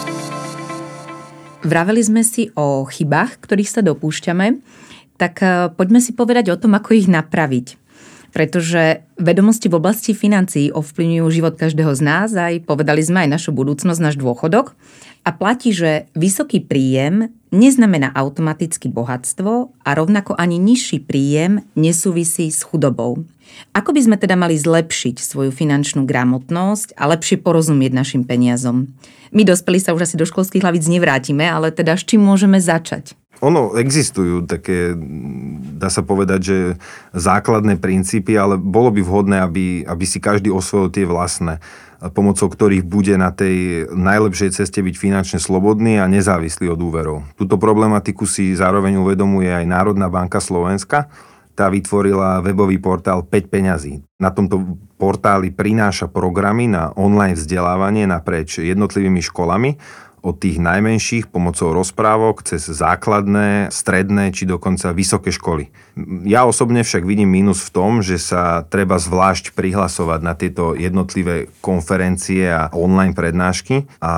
Vraveli 1.63 2.03
sme 2.03 2.27
si 2.27 2.51
o 2.59 2.83
chybách, 2.83 3.39
ktorých 3.39 3.71
sa 3.71 3.79
dopúšťame, 3.79 4.59
tak 5.15 5.39
eh, 5.39 5.71
poďme 5.71 6.03
si 6.03 6.11
povedať 6.11 6.51
o 6.51 6.59
tom, 6.59 6.75
ako 6.75 6.91
ich 6.91 7.07
napraviť. 7.07 7.79
pretože 8.35 9.07
vedomosti 9.15 9.71
v 9.71 9.79
oblasti 9.79 10.11
financií 10.11 10.75
ovplyvňujú 10.75 11.27
život 11.31 11.55
každého 11.55 11.95
z 11.95 12.01
nás, 12.03 12.35
aj 12.35 12.67
povedali 12.67 12.99
sme 12.99 13.23
aj 13.23 13.39
našu 13.39 13.55
budúcnosť, 13.55 14.03
náš 14.03 14.19
dôchodok. 14.19 14.75
A 15.23 15.31
platí, 15.31 15.71
že 15.71 16.11
vysoký 16.11 16.67
príjem 16.67 17.31
neznamená 17.55 18.11
automaticky 18.11 18.91
bohatstvo 18.91 19.71
a 19.87 19.89
rovnako 19.95 20.35
ani 20.35 20.59
nižší 20.59 20.99
príjem 20.99 21.63
nesúvisí 21.79 22.51
s 22.51 22.59
chudobou. 22.67 23.23
Ako 23.71 23.95
by 23.95 24.01
sme 24.03 24.15
teda 24.19 24.35
mali 24.35 24.59
zlepšiť 24.59 25.21
svoju 25.21 25.51
finančnú 25.55 26.03
gramotnosť 26.03 26.97
a 26.99 27.07
lepšie 27.11 27.39
porozumieť 27.39 27.91
našim 27.95 28.23
peniazom? 28.27 28.91
My 29.31 29.47
dospelí 29.47 29.79
sa 29.79 29.95
už 29.95 30.11
asi 30.11 30.19
do 30.19 30.27
školských 30.27 30.59
hlavíc 30.59 30.91
nevrátime, 30.91 31.47
ale 31.47 31.71
teda 31.71 31.95
s 31.95 32.03
čím 32.03 32.19
môžeme 32.19 32.59
začať? 32.59 33.15
Ono 33.41 33.73
existujú 33.73 34.45
také, 34.45 34.93
dá 35.81 35.89
sa 35.89 36.05
povedať, 36.05 36.39
že 36.45 36.57
základné 37.17 37.81
princípy, 37.81 38.37
ale 38.37 38.53
bolo 38.61 38.93
by 38.93 39.01
vhodné, 39.01 39.41
aby, 39.41 39.81
aby 39.81 40.05
si 40.05 40.21
každý 40.21 40.53
osvojil 40.53 40.93
tie 40.93 41.09
vlastné, 41.09 41.57
pomocou 42.13 42.45
ktorých 42.45 42.85
bude 42.85 43.17
na 43.17 43.33
tej 43.33 43.89
najlepšej 43.89 44.61
ceste 44.61 44.85
byť 44.85 44.93
finančne 44.93 45.39
slobodný 45.41 45.97
a 45.97 46.05
nezávislý 46.05 46.69
od 46.69 46.77
úverov. 46.85 47.25
Túto 47.33 47.57
problematiku 47.57 48.29
si 48.29 48.53
zároveň 48.53 49.01
uvedomuje 49.01 49.49
aj 49.49 49.65
Národná 49.65 50.05
banka 50.05 50.37
Slovenska. 50.37 51.09
Tá 51.61 51.69
vytvorila 51.69 52.41
webový 52.41 52.81
portál 52.81 53.21
5 53.21 53.53
peňazí. 53.53 54.01
Na 54.17 54.33
tomto 54.33 54.81
portáli 54.97 55.53
prináša 55.53 56.09
programy 56.09 56.65
na 56.65 56.89
online 56.97 57.37
vzdelávanie 57.37 58.09
naprieč 58.09 58.57
jednotlivými 58.57 59.21
školami 59.21 59.77
od 60.21 60.37
tých 60.37 60.61
najmenších 60.61 61.33
pomocou 61.33 61.73
rozprávok 61.73 62.45
cez 62.45 62.69
základné, 62.69 63.73
stredné 63.73 64.29
či 64.29 64.45
dokonca 64.45 64.93
vysoké 64.93 65.33
školy. 65.33 65.73
Ja 66.23 66.45
osobne 66.45 66.85
však 66.85 67.03
vidím 67.03 67.33
mínus 67.33 67.65
v 67.65 67.73
tom, 67.73 67.91
že 68.05 68.21
sa 68.21 68.61
treba 68.61 69.01
zvlášť 69.01 69.57
prihlasovať 69.57 70.19
na 70.21 70.33
tieto 70.37 70.77
jednotlivé 70.77 71.49
konferencie 71.59 72.47
a 72.47 72.69
online 72.71 73.17
prednášky 73.17 73.89
a 73.97 74.13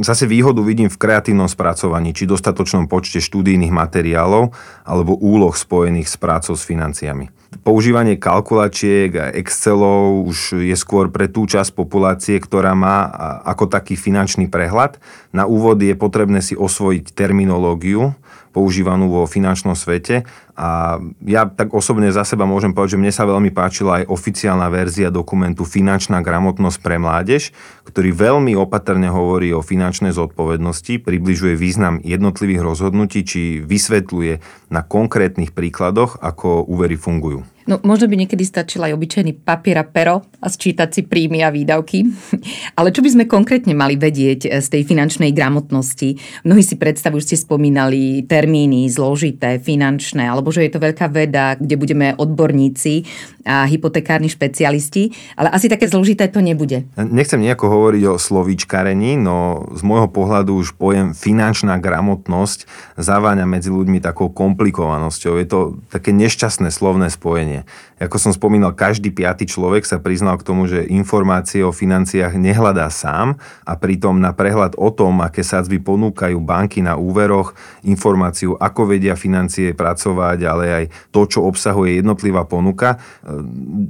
zase 0.00 0.24
výhodu 0.24 0.64
vidím 0.64 0.88
v 0.88 0.96
kreatívnom 0.96 1.46
spracovaní 1.46 2.16
či 2.16 2.24
dostatočnom 2.24 2.88
počte 2.88 3.20
študijných 3.20 3.70
materiálov 3.70 4.50
alebo 4.88 5.12
úloh 5.20 5.52
spojených 5.52 6.08
s 6.08 6.16
prácou 6.16 6.56
s 6.56 6.64
financiami 6.64 7.43
používanie 7.62 8.18
kalkulačiek 8.18 9.10
a 9.14 9.30
Excelov 9.30 10.26
už 10.26 10.64
je 10.64 10.74
skôr 10.74 11.12
pre 11.12 11.30
tú 11.30 11.46
časť 11.46 11.76
populácie, 11.76 12.40
ktorá 12.40 12.74
má 12.74 13.06
ako 13.46 13.70
taký 13.70 13.94
finančný 13.94 14.50
prehľad. 14.50 14.98
Na 15.30 15.44
úvod 15.44 15.78
je 15.78 15.94
potrebné 15.94 16.42
si 16.42 16.58
osvojiť 16.58 17.14
terminológiu, 17.14 18.16
používanú 18.54 19.10
vo 19.10 19.22
finančnom 19.26 19.74
svete. 19.74 20.22
A 20.54 21.02
ja 21.26 21.50
tak 21.50 21.74
osobne 21.74 22.14
za 22.14 22.22
seba 22.22 22.46
môžem 22.46 22.70
povedať, 22.70 22.94
že 22.94 23.02
mne 23.02 23.10
sa 23.10 23.26
veľmi 23.26 23.50
páčila 23.50 24.00
aj 24.00 24.04
oficiálna 24.06 24.70
verzia 24.70 25.10
dokumentu 25.10 25.66
Finančná 25.66 26.22
gramotnosť 26.22 26.78
pre 26.78 27.02
mládež, 27.02 27.50
ktorý 27.90 28.14
veľmi 28.14 28.54
opatrne 28.54 29.10
hovorí 29.10 29.50
o 29.50 29.66
finančnej 29.66 30.14
zodpovednosti, 30.14 31.02
približuje 31.02 31.58
význam 31.58 31.98
jednotlivých 32.06 32.62
rozhodnutí, 32.62 33.26
či 33.26 33.58
vysvetľuje 33.58 34.38
na 34.70 34.86
konkrétnych 34.86 35.50
príkladoch, 35.50 36.22
ako 36.22 36.62
úvery 36.70 36.94
fungujú. 36.94 37.42
No, 37.64 37.80
možno 37.80 38.12
by 38.12 38.20
niekedy 38.20 38.44
stačil 38.44 38.84
aj 38.84 38.92
obyčajný 38.92 39.40
papier 39.40 39.80
a 39.80 39.86
pero 39.88 40.20
a 40.44 40.46
sčítať 40.52 40.88
si 40.92 41.00
príjmy 41.08 41.40
a 41.40 41.48
výdavky. 41.48 42.04
Ale 42.78 42.92
čo 42.92 43.00
by 43.00 43.10
sme 43.16 43.24
konkrétne 43.24 43.72
mali 43.72 43.96
vedieť 43.96 44.40
eh, 44.48 44.60
z 44.60 44.68
tej 44.68 44.82
finančnej 44.84 45.32
gramotnosti? 45.32 46.20
Mnohí 46.44 46.60
si 46.60 46.76
predstavujú, 46.76 47.24
ste 47.24 47.36
spomínali 47.40 48.28
termíny 48.28 48.84
zložité, 48.92 49.56
finančné, 49.56 50.28
alebo 50.28 50.52
že 50.52 50.68
je 50.68 50.72
to 50.76 50.84
veľká 50.84 51.08
veda, 51.08 51.56
kde 51.56 51.80
budeme 51.80 52.12
odborníci 52.12 53.08
a 53.44 53.68
hypotekárni 53.68 54.32
špecialisti, 54.32 55.12
ale 55.36 55.52
asi 55.52 55.68
také 55.68 55.84
zložité 55.84 56.32
to 56.32 56.40
nebude. 56.40 56.88
Nechcem 56.96 57.44
nejako 57.44 57.68
hovoriť 57.68 58.02
o 58.08 58.16
slovíčkarení, 58.16 59.20
no 59.20 59.68
z 59.76 59.84
môjho 59.84 60.08
pohľadu 60.08 60.56
už 60.64 60.76
pojem 60.80 61.12
finančná 61.12 61.76
gramotnosť 61.76 62.64
zaváňa 62.96 63.44
medzi 63.44 63.68
ľuďmi 63.68 64.00
takou 64.00 64.32
komplikovanosťou. 64.32 65.36
Je 65.36 65.46
to 65.46 65.60
také 65.92 66.16
nešťastné 66.16 66.72
slovné 66.72 67.12
spojenie. 67.12 67.53
внимание 67.54 67.64
Ako 68.04 68.20
som 68.20 68.36
spomínal, 68.36 68.76
každý 68.76 69.08
piaty 69.08 69.48
človek 69.48 69.88
sa 69.88 69.96
priznal 69.96 70.36
k 70.36 70.44
tomu, 70.44 70.68
že 70.68 70.84
informácie 70.84 71.64
o 71.64 71.72
financiách 71.72 72.36
nehľadá 72.36 72.92
sám 72.92 73.40
a 73.64 73.72
pritom 73.80 74.20
na 74.20 74.36
prehľad 74.36 74.76
o 74.76 74.92
tom, 74.92 75.24
aké 75.24 75.40
sadzby 75.40 75.80
ponúkajú 75.80 76.36
banky 76.36 76.84
na 76.84 77.00
úveroch, 77.00 77.56
informáciu, 77.88 78.60
ako 78.60 78.92
vedia 78.92 79.16
financie 79.16 79.72
pracovať, 79.72 80.38
ale 80.44 80.64
aj 80.68 80.84
to, 81.08 81.24
čo 81.24 81.40
obsahuje 81.48 82.04
jednotlivá 82.04 82.44
ponuka, 82.44 83.00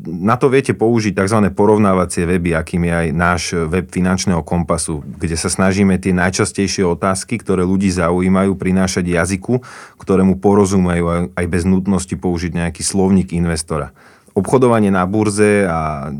na 0.07 0.39
to 0.39 0.47
viete 0.47 0.77
použiť 0.79 1.19
tzv. 1.19 1.51
porovnávacie 1.51 2.23
weby, 2.23 2.55
akým 2.55 2.87
je 2.87 2.95
aj 2.95 3.09
náš 3.11 3.43
web 3.67 3.91
finančného 3.91 4.47
kompasu, 4.47 5.03
kde 5.03 5.35
sa 5.35 5.51
snažíme 5.51 5.99
tie 5.99 6.15
najčastejšie 6.15 6.87
otázky, 6.87 7.43
ktoré 7.43 7.67
ľudí 7.67 7.91
zaujímajú, 7.91 8.55
prinášať 8.55 9.11
jazyku, 9.11 9.59
ktorému 9.99 10.39
porozumejú 10.39 11.35
aj 11.35 11.47
bez 11.51 11.67
nutnosti 11.67 12.15
použiť 12.15 12.53
nejaký 12.55 12.83
slovník 12.85 13.35
investora 13.35 13.97
obchodovanie 14.35 14.91
na 14.91 15.07
burze 15.07 15.67
a 15.71 16.11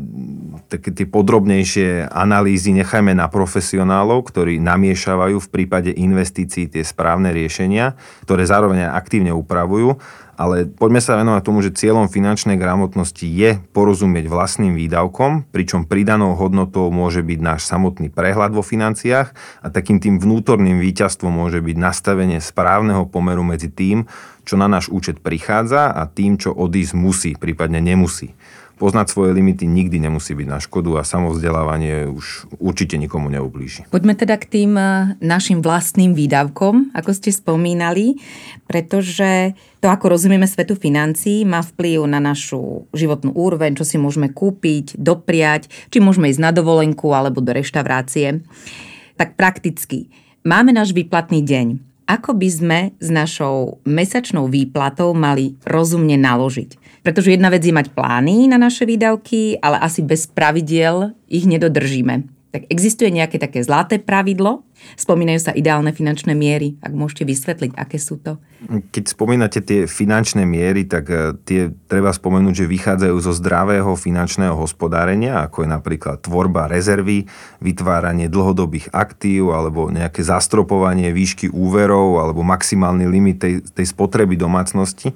také 0.71 0.89
tie 0.89 1.05
podrobnejšie 1.05 2.09
analýzy 2.09 2.73
nechajme 2.73 3.13
na 3.13 3.29
profesionálov, 3.29 4.25
ktorí 4.25 4.57
namiešavajú 4.57 5.37
v 5.37 5.51
prípade 5.51 5.91
investícií 5.93 6.71
tie 6.71 6.81
správne 6.81 7.29
riešenia, 7.35 7.93
ktoré 8.25 8.47
zároveň 8.47 8.89
aktívne 8.89 9.35
upravujú 9.35 10.01
ale 10.35 10.67
poďme 10.67 10.99
sa 10.99 11.15
venovať 11.15 11.41
tomu, 11.43 11.63
že 11.63 11.75
cieľom 11.75 12.11
finančnej 12.11 12.59
gramotnosti 12.59 13.23
je 13.23 13.59
porozumieť 13.71 14.27
vlastným 14.27 14.75
výdavkom, 14.75 15.47
pričom 15.49 15.87
pridanou 15.87 16.35
hodnotou 16.35 16.91
môže 16.91 17.23
byť 17.23 17.39
náš 17.39 17.67
samotný 17.67 18.11
prehľad 18.11 18.51
vo 18.51 18.63
financiách 18.63 19.31
a 19.63 19.67
takým 19.71 20.03
tým 20.03 20.19
vnútorným 20.19 20.79
víťazstvom 20.83 21.31
môže 21.31 21.63
byť 21.63 21.75
nastavenie 21.79 22.39
správneho 22.43 23.07
pomeru 23.07 23.47
medzi 23.47 23.71
tým, 23.71 24.07
čo 24.45 24.59
na 24.59 24.69
náš 24.69 24.91
účet 24.91 25.23
prichádza 25.23 25.89
a 25.89 26.05
tým, 26.05 26.37
čo 26.37 26.53
odísť 26.53 26.93
musí, 26.93 27.31
prípadne 27.33 27.81
nemusí 27.81 28.35
poznať 28.75 29.11
svoje 29.11 29.31
limity 29.35 29.63
nikdy 29.67 29.97
nemusí 29.99 30.35
byť 30.35 30.47
na 30.47 30.59
škodu 30.59 30.99
a 30.99 31.07
samovzdelávanie 31.07 32.11
už 32.11 32.51
určite 32.59 32.99
nikomu 32.99 33.31
neublíži. 33.31 33.87
Poďme 33.89 34.15
teda 34.15 34.35
k 34.35 34.45
tým 34.45 34.71
eh, 34.75 35.15
našim 35.23 35.63
vlastným 35.63 36.13
výdavkom, 36.13 36.91
ako 36.91 37.11
ste 37.15 37.31
spomínali, 37.31 38.19
pretože 38.67 39.55
to, 39.79 39.87
ako 39.87 40.17
rozumieme 40.17 40.49
svetu 40.49 40.75
financií, 40.75 41.47
má 41.47 41.61
vplyv 41.61 42.09
na 42.09 42.19
našu 42.19 42.89
životnú 42.91 43.31
úroveň, 43.37 43.77
čo 43.77 43.85
si 43.85 43.95
môžeme 43.95 44.33
kúpiť, 44.33 44.97
dopriať, 44.97 45.69
či 45.93 46.01
môžeme 46.01 46.27
ísť 46.31 46.41
na 46.41 46.51
dovolenku 46.51 47.13
alebo 47.13 47.39
do 47.39 47.53
reštaurácie. 47.53 48.43
Tak 49.15 49.39
prakticky, 49.39 50.11
máme 50.43 50.75
náš 50.75 50.91
výplatný 50.91 51.45
deň 51.45 51.95
ako 52.05 52.37
by 52.37 52.49
sme 52.49 52.79
s 53.01 53.09
našou 53.09 53.81
mesačnou 53.81 54.45
výplatou 54.45 55.17
mali 55.17 55.57
rozumne 55.65 56.13
naložiť. 56.21 56.84
Pretože 57.05 57.37
jedna 57.37 57.53
vec 57.53 57.61
je 57.61 57.69
mať 57.69 57.93
plány 57.93 58.49
na 58.49 58.57
naše 58.57 58.89
výdavky, 58.89 59.61
ale 59.61 59.77
asi 59.77 60.01
bez 60.01 60.25
pravidiel 60.25 61.13
ich 61.29 61.45
nedodržíme. 61.45 62.25
Tak 62.49 62.71
existuje 62.71 63.11
nejaké 63.11 63.35
také 63.35 63.59
zlaté 63.61 63.99
pravidlo? 63.99 64.63
Spomínajú 64.95 65.39
sa 65.43 65.51
ideálne 65.51 65.91
finančné 65.91 66.31
miery, 66.31 66.79
ak 66.79 66.95
môžete 66.95 67.27
vysvetliť, 67.27 67.75
aké 67.75 67.99
sú 67.99 68.15
to? 68.15 68.39
Keď 68.95 69.11
spomínate 69.11 69.59
tie 69.59 69.83
finančné 69.91 70.47
miery, 70.47 70.87
tak 70.87 71.05
eh, 71.11 71.35
tie 71.43 71.67
treba 71.91 72.15
spomenúť, 72.15 72.63
že 72.63 72.71
vychádzajú 72.71 73.15
zo 73.19 73.35
zdravého 73.35 73.91
finančného 73.99 74.55
hospodárenia, 74.55 75.43
ako 75.43 75.67
je 75.67 75.69
napríklad 75.69 76.23
tvorba 76.23 76.71
rezervy, 76.71 77.27
vytváranie 77.59 78.31
dlhodobých 78.31 78.95
aktív 78.95 79.51
alebo 79.51 79.91
nejaké 79.91 80.23
zastropovanie 80.23 81.11
výšky 81.11 81.51
úverov 81.51 82.23
alebo 82.23 82.39
maximálny 82.39 83.03
limit 83.03 83.43
tej, 83.43 83.53
tej 83.67 83.85
spotreby 83.91 84.39
domácnosti. 84.39 85.11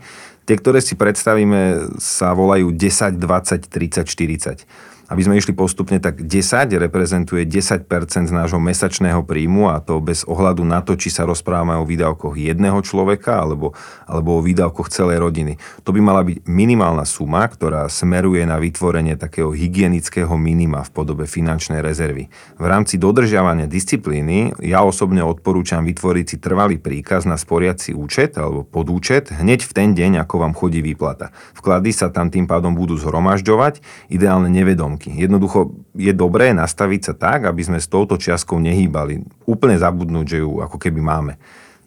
Tie, 0.50 0.58
ktoré 0.58 0.82
si 0.82 0.98
predstavíme, 0.98 1.94
sa 2.02 2.34
volajú 2.34 2.74
10, 2.74 3.22
20, 3.22 3.70
30, 3.70 4.02
40 4.02 4.66
aby 5.10 5.22
sme 5.26 5.42
išli 5.42 5.58
postupne, 5.58 5.98
tak 5.98 6.22
10 6.22 6.70
reprezentuje 6.78 7.50
10% 7.50 8.30
z 8.30 8.34
nášho 8.34 8.62
mesačného 8.62 9.26
príjmu 9.26 9.74
a 9.74 9.82
to 9.82 9.98
bez 9.98 10.22
ohľadu 10.30 10.62
na 10.62 10.86
to, 10.86 10.94
či 10.94 11.10
sa 11.10 11.26
rozprávame 11.26 11.74
o 11.82 11.84
výdavkoch 11.90 12.38
jedného 12.38 12.78
človeka 12.86 13.42
alebo, 13.42 13.74
alebo 14.06 14.38
o 14.38 14.46
výdavkoch 14.46 14.94
celej 14.94 15.18
rodiny. 15.26 15.58
To 15.82 15.90
by 15.90 16.00
mala 16.00 16.22
byť 16.22 16.46
minimálna 16.46 17.10
suma, 17.10 17.42
ktorá 17.50 17.90
smeruje 17.90 18.46
na 18.46 18.62
vytvorenie 18.62 19.18
takého 19.18 19.50
hygienického 19.50 20.32
minima 20.38 20.86
v 20.86 20.94
podobe 20.94 21.26
finančnej 21.26 21.82
rezervy. 21.82 22.30
V 22.62 22.66
rámci 22.70 23.02
dodržiavania 23.02 23.66
disciplíny 23.66 24.54
ja 24.62 24.86
osobne 24.86 25.26
odporúčam 25.26 25.82
vytvoriť 25.90 26.26
si 26.30 26.38
trvalý 26.38 26.78
príkaz 26.78 27.26
na 27.26 27.42
sporiaci 27.42 27.98
účet 27.98 28.38
alebo 28.38 28.62
podúčet 28.62 29.34
hneď 29.34 29.66
v 29.66 29.72
ten 29.74 29.90
deň, 29.98 30.22
ako 30.22 30.46
vám 30.46 30.54
chodí 30.54 30.86
výplata. 30.86 31.34
Vklady 31.58 31.90
sa 31.90 32.14
tam 32.14 32.30
tým 32.30 32.46
pádom 32.46 32.78
budú 32.78 32.94
zhromažďovať, 33.02 33.82
ideálne 34.14 34.54
nevedom 34.54 34.99
banky. 35.00 35.16
Jednoducho 35.16 35.72
je 35.96 36.12
dobré 36.12 36.52
nastaviť 36.52 37.02
sa 37.02 37.14
tak, 37.16 37.48
aby 37.48 37.64
sme 37.64 37.80
s 37.80 37.88
touto 37.88 38.20
čiastkou 38.20 38.60
nehýbali. 38.60 39.24
Úplne 39.48 39.80
zabudnúť, 39.80 40.26
že 40.28 40.38
ju 40.44 40.60
ako 40.60 40.76
keby 40.76 41.00
máme. 41.00 41.34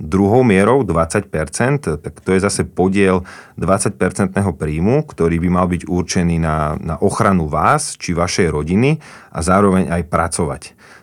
Druhou 0.02 0.42
mierou 0.42 0.82
20%, 0.82 1.30
tak 2.00 2.14
to 2.24 2.30
je 2.34 2.40
zase 2.42 2.66
podiel 2.66 3.22
20-percentného 3.60 4.50
príjmu, 4.56 5.06
ktorý 5.06 5.38
by 5.38 5.48
mal 5.52 5.66
byť 5.70 5.86
určený 5.86 6.42
na, 6.42 6.74
na 6.80 6.96
ochranu 6.98 7.46
vás 7.46 7.94
či 8.00 8.16
vašej 8.16 8.50
rodiny 8.50 8.98
a 9.30 9.38
zároveň 9.44 9.92
aj 9.92 10.02
pracovať. 10.10 10.62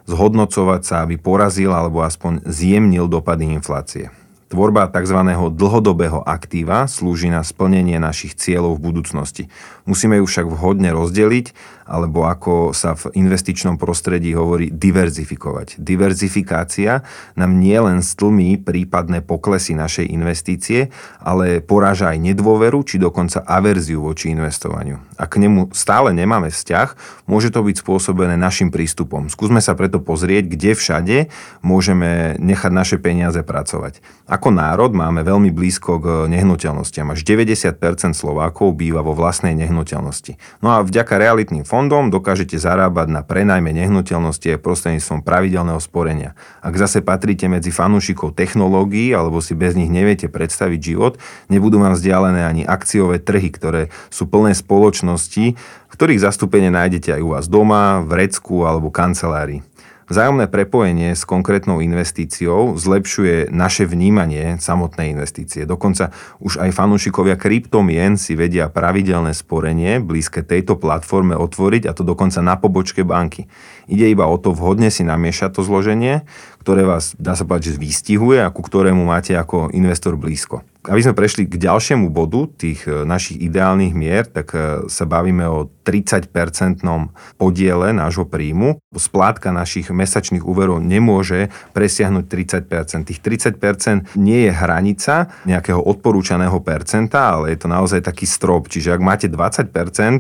Zhodnocovať 0.10 0.82
sa, 0.84 0.96
aby 1.06 1.16
porazil 1.16 1.72
alebo 1.72 2.04
aspoň 2.04 2.44
zjemnil 2.50 3.08
dopady 3.08 3.48
inflácie. 3.56 4.12
Tvorba 4.50 4.90
tzv. 4.90 5.14
dlhodobého 5.54 6.26
aktíva 6.26 6.90
slúži 6.90 7.30
na 7.30 7.46
splnenie 7.46 8.02
našich 8.02 8.34
cieľov 8.34 8.82
v 8.82 8.90
budúcnosti. 8.90 9.44
Musíme 9.86 10.18
ju 10.18 10.26
však 10.26 10.50
vhodne 10.50 10.90
rozdeliť 10.90 11.54
alebo 11.90 12.30
ako 12.30 12.70
sa 12.78 12.94
v 12.94 13.10
investičnom 13.18 13.82
prostredí 13.82 14.38
hovorí, 14.38 14.70
diverzifikovať. 14.70 15.82
Diverzifikácia 15.82 17.02
nám 17.34 17.58
nielen 17.58 18.06
stlmí 18.06 18.62
prípadné 18.62 19.26
poklesy 19.26 19.74
našej 19.74 20.06
investície, 20.14 20.94
ale 21.18 21.66
poráža 21.66 22.14
aj 22.14 22.22
nedôveru 22.22 22.86
či 22.86 23.02
dokonca 23.02 23.42
averziu 23.42 24.06
voči 24.06 24.30
investovaniu. 24.30 25.02
Ak 25.18 25.34
k 25.34 25.42
nemu 25.42 25.74
stále 25.74 26.14
nemáme 26.14 26.54
vzťah, 26.54 26.94
môže 27.26 27.50
to 27.50 27.66
byť 27.66 27.82
spôsobené 27.82 28.38
našim 28.38 28.70
prístupom. 28.70 29.26
Skúsme 29.34 29.58
sa 29.58 29.74
preto 29.74 29.98
pozrieť, 29.98 30.46
kde 30.54 30.78
všade 30.78 31.18
môžeme 31.66 32.38
nechať 32.38 32.72
naše 32.72 32.98
peniaze 33.02 33.42
pracovať. 33.42 34.06
Ako 34.30 34.54
národ 34.54 34.94
máme 34.94 35.26
veľmi 35.26 35.50
blízko 35.50 35.98
k 35.98 36.06
nehnuteľnostiam. 36.30 37.10
Až 37.10 37.26
90% 37.26 38.14
Slovákov 38.14 38.78
býva 38.78 39.02
vo 39.02 39.18
vlastnej 39.18 39.58
nehnuteľnosti. 39.58 40.38
No 40.62 40.78
a 40.78 40.86
vďaka 40.86 41.18
realitným 41.18 41.66
fondom 41.66 41.79
fondom 41.80 42.12
dokážete 42.12 42.60
zarábať 42.60 43.08
na 43.08 43.24
prenajme 43.24 43.72
nehnuteľnosti 43.72 44.52
aj 44.52 44.60
prostredníctvom 44.60 45.24
pravidelného 45.24 45.80
sporenia. 45.80 46.36
Ak 46.60 46.76
zase 46.76 47.00
patríte 47.00 47.48
medzi 47.48 47.72
fanúšikov 47.72 48.36
technológií 48.36 49.16
alebo 49.16 49.40
si 49.40 49.56
bez 49.56 49.80
nich 49.80 49.88
neviete 49.88 50.28
predstaviť 50.28 50.80
život, 50.84 51.16
nebudú 51.48 51.80
vám 51.80 51.96
vzdialené 51.96 52.44
ani 52.44 52.68
akciové 52.68 53.24
trhy, 53.24 53.48
ktoré 53.56 53.82
sú 54.12 54.28
plné 54.28 54.60
spoločnosti, 54.60 55.56
ktorých 55.96 56.20
zastúpenie 56.20 56.68
nájdete 56.68 57.16
aj 57.16 57.22
u 57.24 57.30
vás 57.32 57.48
doma, 57.48 58.04
v 58.04 58.28
Recku 58.28 58.68
alebo 58.68 58.92
kancelárii. 58.92 59.64
Vzájomné 60.10 60.50
prepojenie 60.50 61.14
s 61.14 61.22
konkrétnou 61.22 61.86
investíciou 61.86 62.74
zlepšuje 62.74 63.54
naše 63.54 63.86
vnímanie 63.86 64.58
samotnej 64.58 65.14
investície. 65.14 65.70
Dokonca 65.70 66.10
už 66.42 66.58
aj 66.66 66.74
fanúšikovia 66.74 67.38
kryptomien 67.38 68.18
si 68.18 68.34
vedia 68.34 68.74
pravidelné 68.74 69.38
sporenie 69.38 70.02
blízke 70.02 70.42
tejto 70.42 70.82
platforme 70.82 71.38
otvoriť 71.38 71.86
a 71.86 71.94
to 71.94 72.02
dokonca 72.02 72.42
na 72.42 72.58
pobočke 72.58 73.06
banky. 73.06 73.46
Ide 73.86 74.10
iba 74.10 74.26
o 74.26 74.34
to 74.42 74.50
vhodne 74.50 74.90
si 74.90 75.06
namiešať 75.06 75.54
to 75.54 75.62
zloženie, 75.62 76.26
ktoré 76.60 76.84
vás, 76.84 77.16
dá 77.16 77.34
sa 77.34 77.48
povedať, 77.48 77.74
že 77.74 77.82
vystihuje 77.82 78.44
a 78.44 78.54
ku 78.54 78.62
ktorému 78.62 79.02
máte 79.08 79.34
ako 79.34 79.72
investor 79.74 80.20
blízko 80.20 80.62
aby 80.90 81.04
sme 81.04 81.14
prešli 81.14 81.44
k 81.46 81.60
ďalšiemu 81.60 82.08
bodu 82.08 82.50
tých 82.56 82.88
e, 82.90 83.04
našich 83.06 83.38
ideálnych 83.44 83.92
mier, 83.92 84.24
tak 84.24 84.56
e, 84.56 84.88
sa 84.88 85.04
bavíme 85.04 85.44
o 85.46 85.68
30-percentnom 85.84 87.12
podiele 87.36 87.92
nášho 87.92 88.24
príjmu. 88.24 88.82
Splátka 88.96 89.52
našich 89.52 89.92
mesačných 89.92 90.42
úverov 90.42 90.80
nemôže 90.80 91.52
presiahnuť 91.76 92.26
30%. 92.26 93.12
Tých 93.12 93.20
30% 93.20 94.16
nie 94.18 94.50
je 94.50 94.52
hranica 94.56 95.30
nejakého 95.44 95.84
odporúčaného 95.84 96.58
percenta, 96.64 97.38
ale 97.38 97.54
je 97.54 97.60
to 97.60 97.68
naozaj 97.68 98.00
taký 98.00 98.24
strop. 98.24 98.72
Čiže 98.72 98.96
ak 98.96 99.02
máte 99.04 99.28
20% 99.28 99.70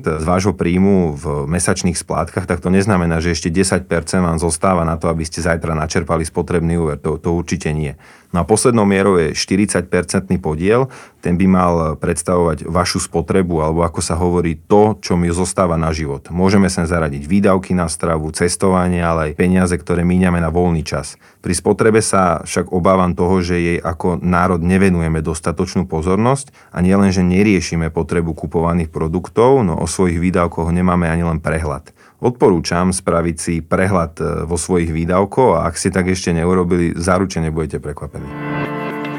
z 0.05 0.25
vášho 0.25 0.53
príjmu 0.53 1.15
v 1.15 1.23
mesačných 1.47 1.97
splátkach, 1.97 2.45
tak 2.45 2.59
to 2.59 2.67
neznamená, 2.67 3.23
že 3.23 3.31
ešte 3.31 3.47
10% 3.47 3.89
vám 4.21 4.37
zostáva 4.37 4.85
na 4.85 4.99
to, 4.99 5.07
aby 5.07 5.23
ste 5.23 5.39
zajtra 5.39 5.71
načerpali 5.71 6.27
spotrebný 6.29 6.77
úver. 6.77 7.01
To, 7.01 7.17
to 7.17 7.33
určite 7.33 7.73
nie. 7.73 7.97
No 8.29 8.45
a 8.45 8.47
poslednou 8.47 8.85
mierou 8.85 9.17
je 9.17 9.33
40-percentný 9.33 10.37
podiel, 10.37 10.85
ten 11.17 11.33
by 11.33 11.45
mal 11.49 11.73
predstavovať 11.97 12.69
vašu 12.69 13.01
spotrebu, 13.01 13.57
alebo 13.57 13.81
ako 13.81 14.05
sa 14.05 14.13
hovorí, 14.21 14.53
to, 14.53 15.01
čo 15.01 15.17
mi 15.17 15.33
zostáva 15.33 15.81
na 15.81 15.89
život. 15.89 16.29
Môžeme 16.29 16.69
sem 16.69 16.85
zaradiť 16.85 17.25
výdavky 17.25 17.73
na 17.73 17.89
stravu, 17.89 18.29
cestovanie, 18.29 19.01
ale 19.01 19.33
aj 19.33 19.33
peniaze, 19.33 19.73
ktoré 19.73 20.05
míňame 20.05 20.37
na 20.37 20.53
voľný 20.53 20.85
čas. 20.85 21.17
Pri 21.41 21.57
spotrebe 21.57 22.05
sa 22.05 22.45
však 22.45 22.69
obávam 22.69 23.17
toho, 23.17 23.41
že 23.41 23.57
jej 23.57 23.79
ako 23.81 24.21
národ 24.21 24.61
nevenujeme 24.61 25.25
dostatočnú 25.25 25.89
pozornosť 25.89 26.53
a 26.69 26.85
nielen, 26.85 27.09
že 27.09 27.25
neriešime 27.25 27.89
potrebu 27.89 28.37
kupovaných 28.37 28.93
produktov, 28.93 29.65
no 29.65 29.73
o 29.73 29.89
svojich 29.89 30.21
výdavkoch 30.21 30.69
nemáme 30.69 31.09
ani 31.09 31.25
len 31.25 31.41
prehľad. 31.41 31.97
Odporúčam 32.19 32.91
spraviť 32.91 33.37
si 33.39 33.55
prehľad 33.63 34.13
e, 34.19 34.23
vo 34.43 34.59
svojich 34.59 34.91
výdavkoch 34.91 35.55
a 35.55 35.71
ak 35.71 35.79
ste 35.79 35.87
tak 35.87 36.11
ešte 36.11 36.35
neurobili, 36.35 36.91
zaručene 36.91 37.47
budete 37.47 37.79
prekvapení. 37.79 38.27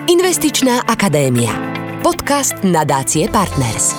Investičná 0.05 0.85
akadémia. 0.85 1.49
Podcast 2.05 2.61
nadácie 2.61 3.25
Partners. 3.33 3.97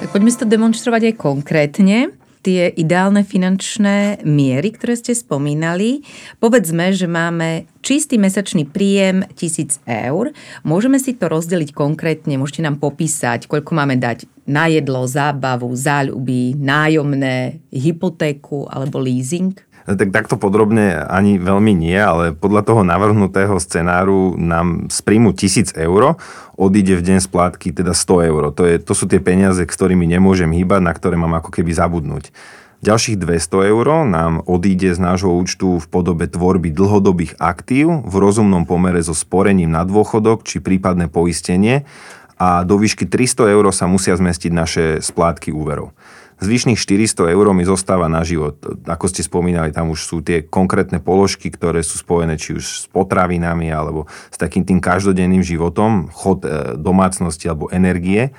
Tak 0.00 0.08
poďme 0.16 0.32
si 0.32 0.38
to 0.40 0.48
demonstrovať 0.48 1.12
aj 1.12 1.14
konkrétne 1.20 2.16
tie 2.46 2.70
ideálne 2.78 3.26
finančné 3.26 4.22
miery, 4.22 4.70
ktoré 4.70 4.94
ste 4.94 5.18
spomínali. 5.18 6.06
Povedzme, 6.38 6.94
že 6.94 7.10
máme 7.10 7.66
čistý 7.82 8.22
mesačný 8.22 8.70
príjem 8.70 9.26
1000 9.34 9.82
eur. 10.06 10.30
Môžeme 10.62 11.02
si 11.02 11.18
to 11.18 11.26
rozdeliť 11.26 11.74
konkrétne, 11.74 12.38
môžete 12.38 12.62
nám 12.62 12.78
popísať, 12.78 13.50
koľko 13.50 13.74
máme 13.74 13.98
dať 13.98 14.30
na 14.46 14.70
jedlo, 14.70 15.02
zábavu, 15.10 15.74
záľuby, 15.74 16.54
nájomné, 16.54 17.66
hypotéku 17.74 18.70
alebo 18.70 19.02
leasing? 19.02 19.58
Tak 19.86 20.10
takto 20.10 20.34
podrobne 20.34 20.98
ani 21.06 21.38
veľmi 21.38 21.70
nie, 21.70 21.94
ale 21.94 22.34
podľa 22.34 22.66
toho 22.66 22.82
navrhnutého 22.82 23.54
scenáru 23.62 24.34
nám 24.34 24.90
z 24.90 24.98
príjmu 25.06 25.30
1000 25.30 25.78
eur 25.78 26.18
odíde 26.58 26.98
v 26.98 27.06
deň 27.06 27.18
splátky 27.22 27.70
teda 27.70 27.94
100 27.94 28.28
eur. 28.34 28.42
To, 28.50 28.62
je, 28.66 28.82
to 28.82 28.92
sú 28.98 29.06
tie 29.06 29.22
peniaze, 29.22 29.62
s 29.62 29.70
ktorými 29.70 30.10
nemôžem 30.10 30.50
hýbať, 30.50 30.82
na 30.82 30.90
ktoré 30.90 31.14
mám 31.14 31.38
ako 31.38 31.54
keby 31.54 31.70
zabudnúť. 31.70 32.34
Ďalších 32.82 33.16
200 33.16 33.72
eur 33.72 33.86
nám 34.04 34.42
odíde 34.44 34.92
z 34.92 35.00
nášho 35.00 35.32
účtu 35.32 35.80
v 35.80 35.86
podobe 35.86 36.28
tvorby 36.28 36.74
dlhodobých 36.74 37.38
aktív 37.40 38.04
v 38.04 38.14
rozumnom 38.18 38.68
pomere 38.68 39.00
so 39.00 39.16
sporením 39.16 39.70
na 39.72 39.86
dôchodok 39.86 40.44
či 40.44 40.60
prípadné 40.60 41.08
poistenie 41.08 41.88
a 42.36 42.66
do 42.68 42.76
výšky 42.76 43.08
300 43.08 43.54
eur 43.54 43.64
sa 43.72 43.88
musia 43.88 44.12
zmestiť 44.12 44.52
naše 44.52 44.84
splátky 45.00 45.56
úverov. 45.56 45.96
Zvyšných 46.36 46.76
400 46.76 47.32
eur 47.32 47.48
mi 47.56 47.64
zostáva 47.64 48.12
na 48.12 48.20
život. 48.20 48.60
Ako 48.84 49.08
ste 49.08 49.24
spomínali, 49.24 49.72
tam 49.72 49.88
už 49.88 50.04
sú 50.04 50.20
tie 50.20 50.44
konkrétne 50.44 51.00
položky, 51.00 51.48
ktoré 51.48 51.80
sú 51.80 51.96
spojené 51.96 52.36
či 52.36 52.60
už 52.60 52.64
s 52.64 52.84
potravinami 52.92 53.72
alebo 53.72 54.04
s 54.28 54.36
takým 54.36 54.68
tým 54.68 54.76
každodenným 54.76 55.40
životom, 55.40 56.12
chod 56.12 56.44
e, 56.44 56.76
domácnosti 56.76 57.48
alebo 57.48 57.72
energie. 57.72 58.36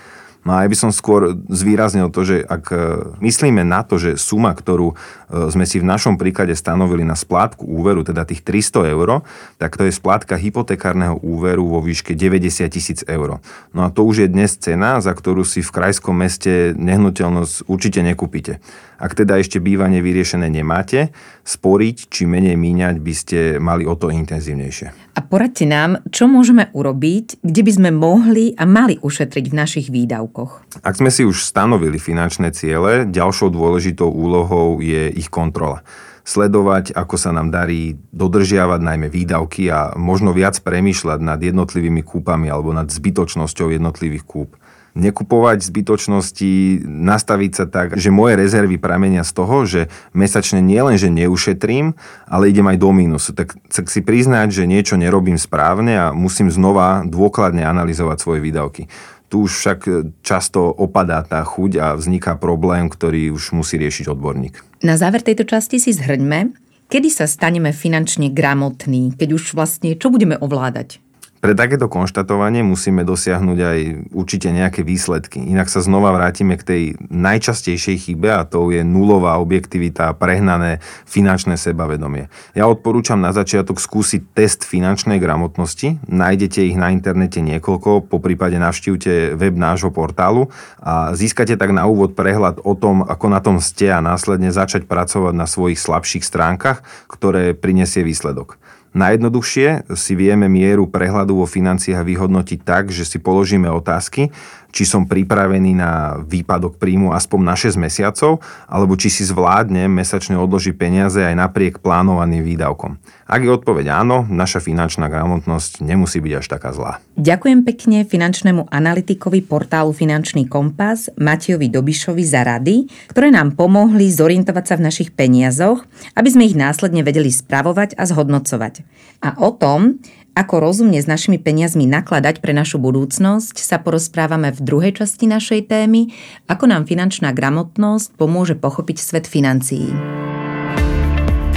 No 0.48 0.56
a 0.56 0.64
ja 0.64 0.72
by 0.72 0.78
som 0.80 0.96
skôr 0.96 1.36
zvýraznil 1.52 2.08
to, 2.08 2.24
že 2.24 2.40
ak 2.40 2.64
e, 2.72 2.80
myslíme 3.20 3.68
na 3.68 3.84
to, 3.84 4.00
že 4.00 4.16
suma, 4.16 4.56
ktorú 4.56 4.96
e, 4.96 5.52
sme 5.52 5.68
si 5.68 5.84
v 5.84 5.90
našom 5.92 6.16
príklade 6.16 6.56
stanovili 6.56 7.04
na 7.04 7.20
splátku 7.20 7.68
úveru, 7.68 8.08
teda 8.08 8.24
tých 8.24 8.48
300 8.48 8.96
eur, 8.96 9.28
tak 9.60 9.76
to 9.76 9.84
je 9.84 9.92
splátka 9.92 10.40
hypotekárneho 10.40 11.20
úveru 11.20 11.68
vo 11.68 11.84
výške 11.84 12.16
90 12.16 12.64
tisíc 12.72 13.04
eur. 13.04 13.44
No 13.76 13.84
a 13.84 13.92
to 13.92 14.08
už 14.08 14.24
je 14.24 14.28
dnes 14.32 14.56
cena, 14.56 15.04
za 15.04 15.12
ktorú 15.12 15.44
si 15.44 15.60
v 15.60 15.68
krajskom 15.68 16.16
meste 16.16 16.72
nehnuteľnosť 16.80 17.68
určite 17.68 18.00
nekúpite. 18.00 18.64
Ak 18.98 19.14
teda 19.14 19.38
ešte 19.38 19.62
bývanie 19.62 20.02
vyriešené 20.02 20.50
nemáte, 20.50 21.14
sporiť 21.46 22.10
či 22.10 22.26
menej 22.26 22.58
míňať 22.58 22.96
by 22.98 23.14
ste 23.14 23.38
mali 23.62 23.86
o 23.86 23.94
to 23.94 24.10
intenzívnejšie. 24.10 25.14
A 25.14 25.20
poradte 25.22 25.70
nám, 25.70 26.02
čo 26.10 26.26
môžeme 26.26 26.74
urobiť, 26.74 27.46
kde 27.46 27.62
by 27.62 27.72
sme 27.74 27.90
mohli 27.94 28.58
a 28.58 28.66
mali 28.66 28.98
ušetriť 28.98 29.46
v 29.50 29.58
našich 29.58 29.88
výdavkoch. 29.94 30.82
Ak 30.82 30.98
sme 30.98 31.14
si 31.14 31.22
už 31.26 31.46
stanovili 31.46 32.02
finančné 32.02 32.50
ciele, 32.54 33.06
ďalšou 33.06 33.54
dôležitou 33.54 34.10
úlohou 34.10 34.82
je 34.82 35.14
ich 35.14 35.30
kontrola 35.30 35.86
sledovať, 36.28 36.92
ako 36.92 37.16
sa 37.16 37.32
nám 37.32 37.56
darí 37.56 37.96
dodržiavať 38.12 38.84
najmä 38.84 39.08
výdavky 39.08 39.72
a 39.72 39.96
možno 39.96 40.36
viac 40.36 40.60
premýšľať 40.60 41.24
nad 41.24 41.40
jednotlivými 41.40 42.04
kúpami 42.04 42.52
alebo 42.52 42.76
nad 42.76 42.92
zbytočnosťou 42.92 43.72
jednotlivých 43.72 44.28
kúp 44.28 44.60
nekupovať 44.98 45.62
zbytočnosti, 45.62 46.84
nastaviť 46.84 47.52
sa 47.54 47.66
tak, 47.70 47.96
že 47.96 48.10
moje 48.10 48.34
rezervy 48.36 48.82
pramenia 48.82 49.22
z 49.22 49.32
toho, 49.32 49.64
že 49.64 49.82
mesačne 50.18 50.60
nielen, 50.60 50.98
že 50.98 51.14
neušetrím, 51.14 51.94
ale 52.26 52.50
idem 52.50 52.66
aj 52.66 52.78
do 52.82 52.90
mínusu. 52.90 53.38
Tak, 53.38 53.54
tak 53.70 53.86
si 53.94 54.02
priznať, 54.02 54.50
že 54.50 54.64
niečo 54.66 54.98
nerobím 54.98 55.38
správne 55.38 55.94
a 55.96 56.06
musím 56.12 56.50
znova 56.50 57.06
dôkladne 57.06 57.62
analyzovať 57.62 58.18
svoje 58.18 58.40
výdavky. 58.42 58.90
Tu 59.28 59.44
už 59.44 59.52
však 59.60 59.80
často 60.24 60.72
opadá 60.72 61.20
tá 61.22 61.44
chuť 61.44 61.72
a 61.78 61.88
vzniká 62.00 62.40
problém, 62.40 62.88
ktorý 62.88 63.36
už 63.36 63.52
musí 63.54 63.76
riešiť 63.76 64.08
odborník. 64.08 64.64
Na 64.82 64.96
záver 64.96 65.20
tejto 65.20 65.44
časti 65.44 65.84
si 65.84 65.92
zhrňme, 65.92 66.56
kedy 66.88 67.12
sa 67.12 67.28
staneme 67.28 67.76
finančne 67.76 68.32
gramotní, 68.32 69.12
keď 69.20 69.30
už 69.36 69.52
vlastne 69.52 70.00
čo 70.00 70.08
budeme 70.08 70.40
ovládať? 70.40 71.04
Pre 71.48 71.56
takéto 71.56 71.88
konštatovanie 71.88 72.60
musíme 72.60 73.08
dosiahnuť 73.08 73.60
aj 73.64 73.80
určite 74.12 74.52
nejaké 74.52 74.84
výsledky. 74.84 75.40
Inak 75.40 75.72
sa 75.72 75.80
znova 75.80 76.12
vrátime 76.12 76.60
k 76.60 76.68
tej 76.68 76.84
najčastejšej 77.08 78.04
chybe 78.04 78.36
a 78.36 78.44
to 78.44 78.68
je 78.76 78.84
nulová 78.84 79.40
objektivita 79.40 80.12
a 80.12 80.18
prehnané 80.20 80.84
finančné 81.08 81.56
sebavedomie. 81.56 82.28
Ja 82.52 82.68
odporúčam 82.68 83.24
na 83.24 83.32
začiatok 83.32 83.80
skúsiť 83.80 84.36
test 84.36 84.68
finančnej 84.68 85.24
gramotnosti. 85.24 86.04
Nájdete 86.12 86.68
ich 86.68 86.76
na 86.76 86.92
internete 86.92 87.40
niekoľko, 87.40 88.12
po 88.12 88.20
prípade 88.20 88.60
navštívte 88.60 89.40
web 89.40 89.56
nášho 89.56 89.88
portálu 89.96 90.52
a 90.84 91.16
získate 91.16 91.56
tak 91.56 91.72
na 91.72 91.88
úvod 91.88 92.12
prehľad 92.12 92.60
o 92.68 92.76
tom, 92.76 93.08
ako 93.08 93.32
na 93.32 93.40
tom 93.40 93.64
ste 93.64 93.88
a 93.96 94.04
následne 94.04 94.52
začať 94.52 94.84
pracovať 94.84 95.32
na 95.32 95.48
svojich 95.48 95.80
slabších 95.80 96.28
stránkach, 96.28 96.84
ktoré 97.08 97.56
prinesie 97.56 98.04
výsledok. 98.04 98.60
Najjednoduchšie 98.98 99.94
si 99.94 100.14
vieme 100.18 100.50
mieru 100.50 100.90
prehľadu 100.90 101.38
vo 101.38 101.46
financiách 101.46 102.02
vyhodnotiť 102.02 102.60
tak, 102.66 102.90
že 102.90 103.06
si 103.06 103.22
položíme 103.22 103.70
otázky, 103.70 104.34
či 104.78 104.86
som 104.86 105.10
pripravený 105.10 105.74
na 105.74 106.22
výpadok 106.22 106.78
príjmu 106.78 107.10
aspoň 107.10 107.40
na 107.42 107.58
6 107.58 107.82
mesiacov, 107.82 108.46
alebo 108.70 108.94
či 108.94 109.10
si 109.10 109.26
zvládnem 109.26 109.90
mesačne 109.90 110.38
odložiť 110.38 110.78
peniaze 110.78 111.18
aj 111.18 111.34
napriek 111.34 111.82
plánovaným 111.82 112.46
výdavkom. 112.46 113.02
Ak 113.26 113.42
je 113.42 113.50
odpoveď 113.50 113.90
áno, 114.06 114.30
naša 114.30 114.62
finančná 114.62 115.10
gramotnosť 115.10 115.82
nemusí 115.82 116.22
byť 116.22 116.34
až 116.38 116.46
taká 116.46 116.70
zlá. 116.78 117.02
Ďakujem 117.18 117.66
pekne 117.66 118.06
finančnému 118.06 118.70
analytikovi 118.70 119.42
portálu 119.42 119.98
Finančný 119.98 120.46
kompas 120.46 121.10
Matejovi 121.18 121.74
Dobišovi 121.74 122.22
za 122.22 122.46
rady, 122.46 122.86
ktoré 123.10 123.34
nám 123.34 123.58
pomohli 123.58 124.14
zorientovať 124.14 124.66
sa 124.70 124.76
v 124.78 124.86
našich 124.86 125.10
peniazoch, 125.12 125.84
aby 126.14 126.30
sme 126.30 126.46
ich 126.46 126.54
následne 126.54 127.02
vedeli 127.02 127.34
spravovať 127.34 127.98
a 127.98 128.06
zhodnocovať. 128.06 128.86
A 129.26 129.42
o 129.42 129.50
tom, 129.50 129.98
ako 130.38 130.62
rozumne 130.62 131.02
s 131.02 131.10
našimi 131.10 131.42
peniazmi 131.42 131.90
nakladať 131.90 132.46
pre 132.46 132.54
našu 132.54 132.78
budúcnosť, 132.78 133.58
sa 133.58 133.82
porozprávame 133.82 134.54
v 134.54 134.60
druhej 134.62 134.94
časti 135.02 135.26
našej 135.26 135.66
témy, 135.66 136.14
ako 136.46 136.70
nám 136.70 136.86
finančná 136.86 137.34
gramotnosť 137.34 138.14
pomôže 138.14 138.54
pochopiť 138.54 138.98
svet 139.02 139.26
financií. 139.26 139.90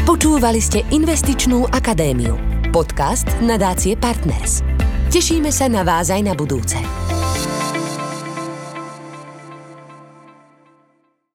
Počúvali 0.08 0.64
ste 0.64 0.80
Investičnú 0.88 1.68
akadémiu, 1.68 2.40
podcast 2.72 3.28
nadácie 3.44 4.00
Partners. 4.00 4.64
Tešíme 5.12 5.52
sa 5.52 5.68
na 5.68 5.84
vás 5.84 6.08
aj 6.08 6.22
na 6.24 6.32
budúce. 6.32 6.80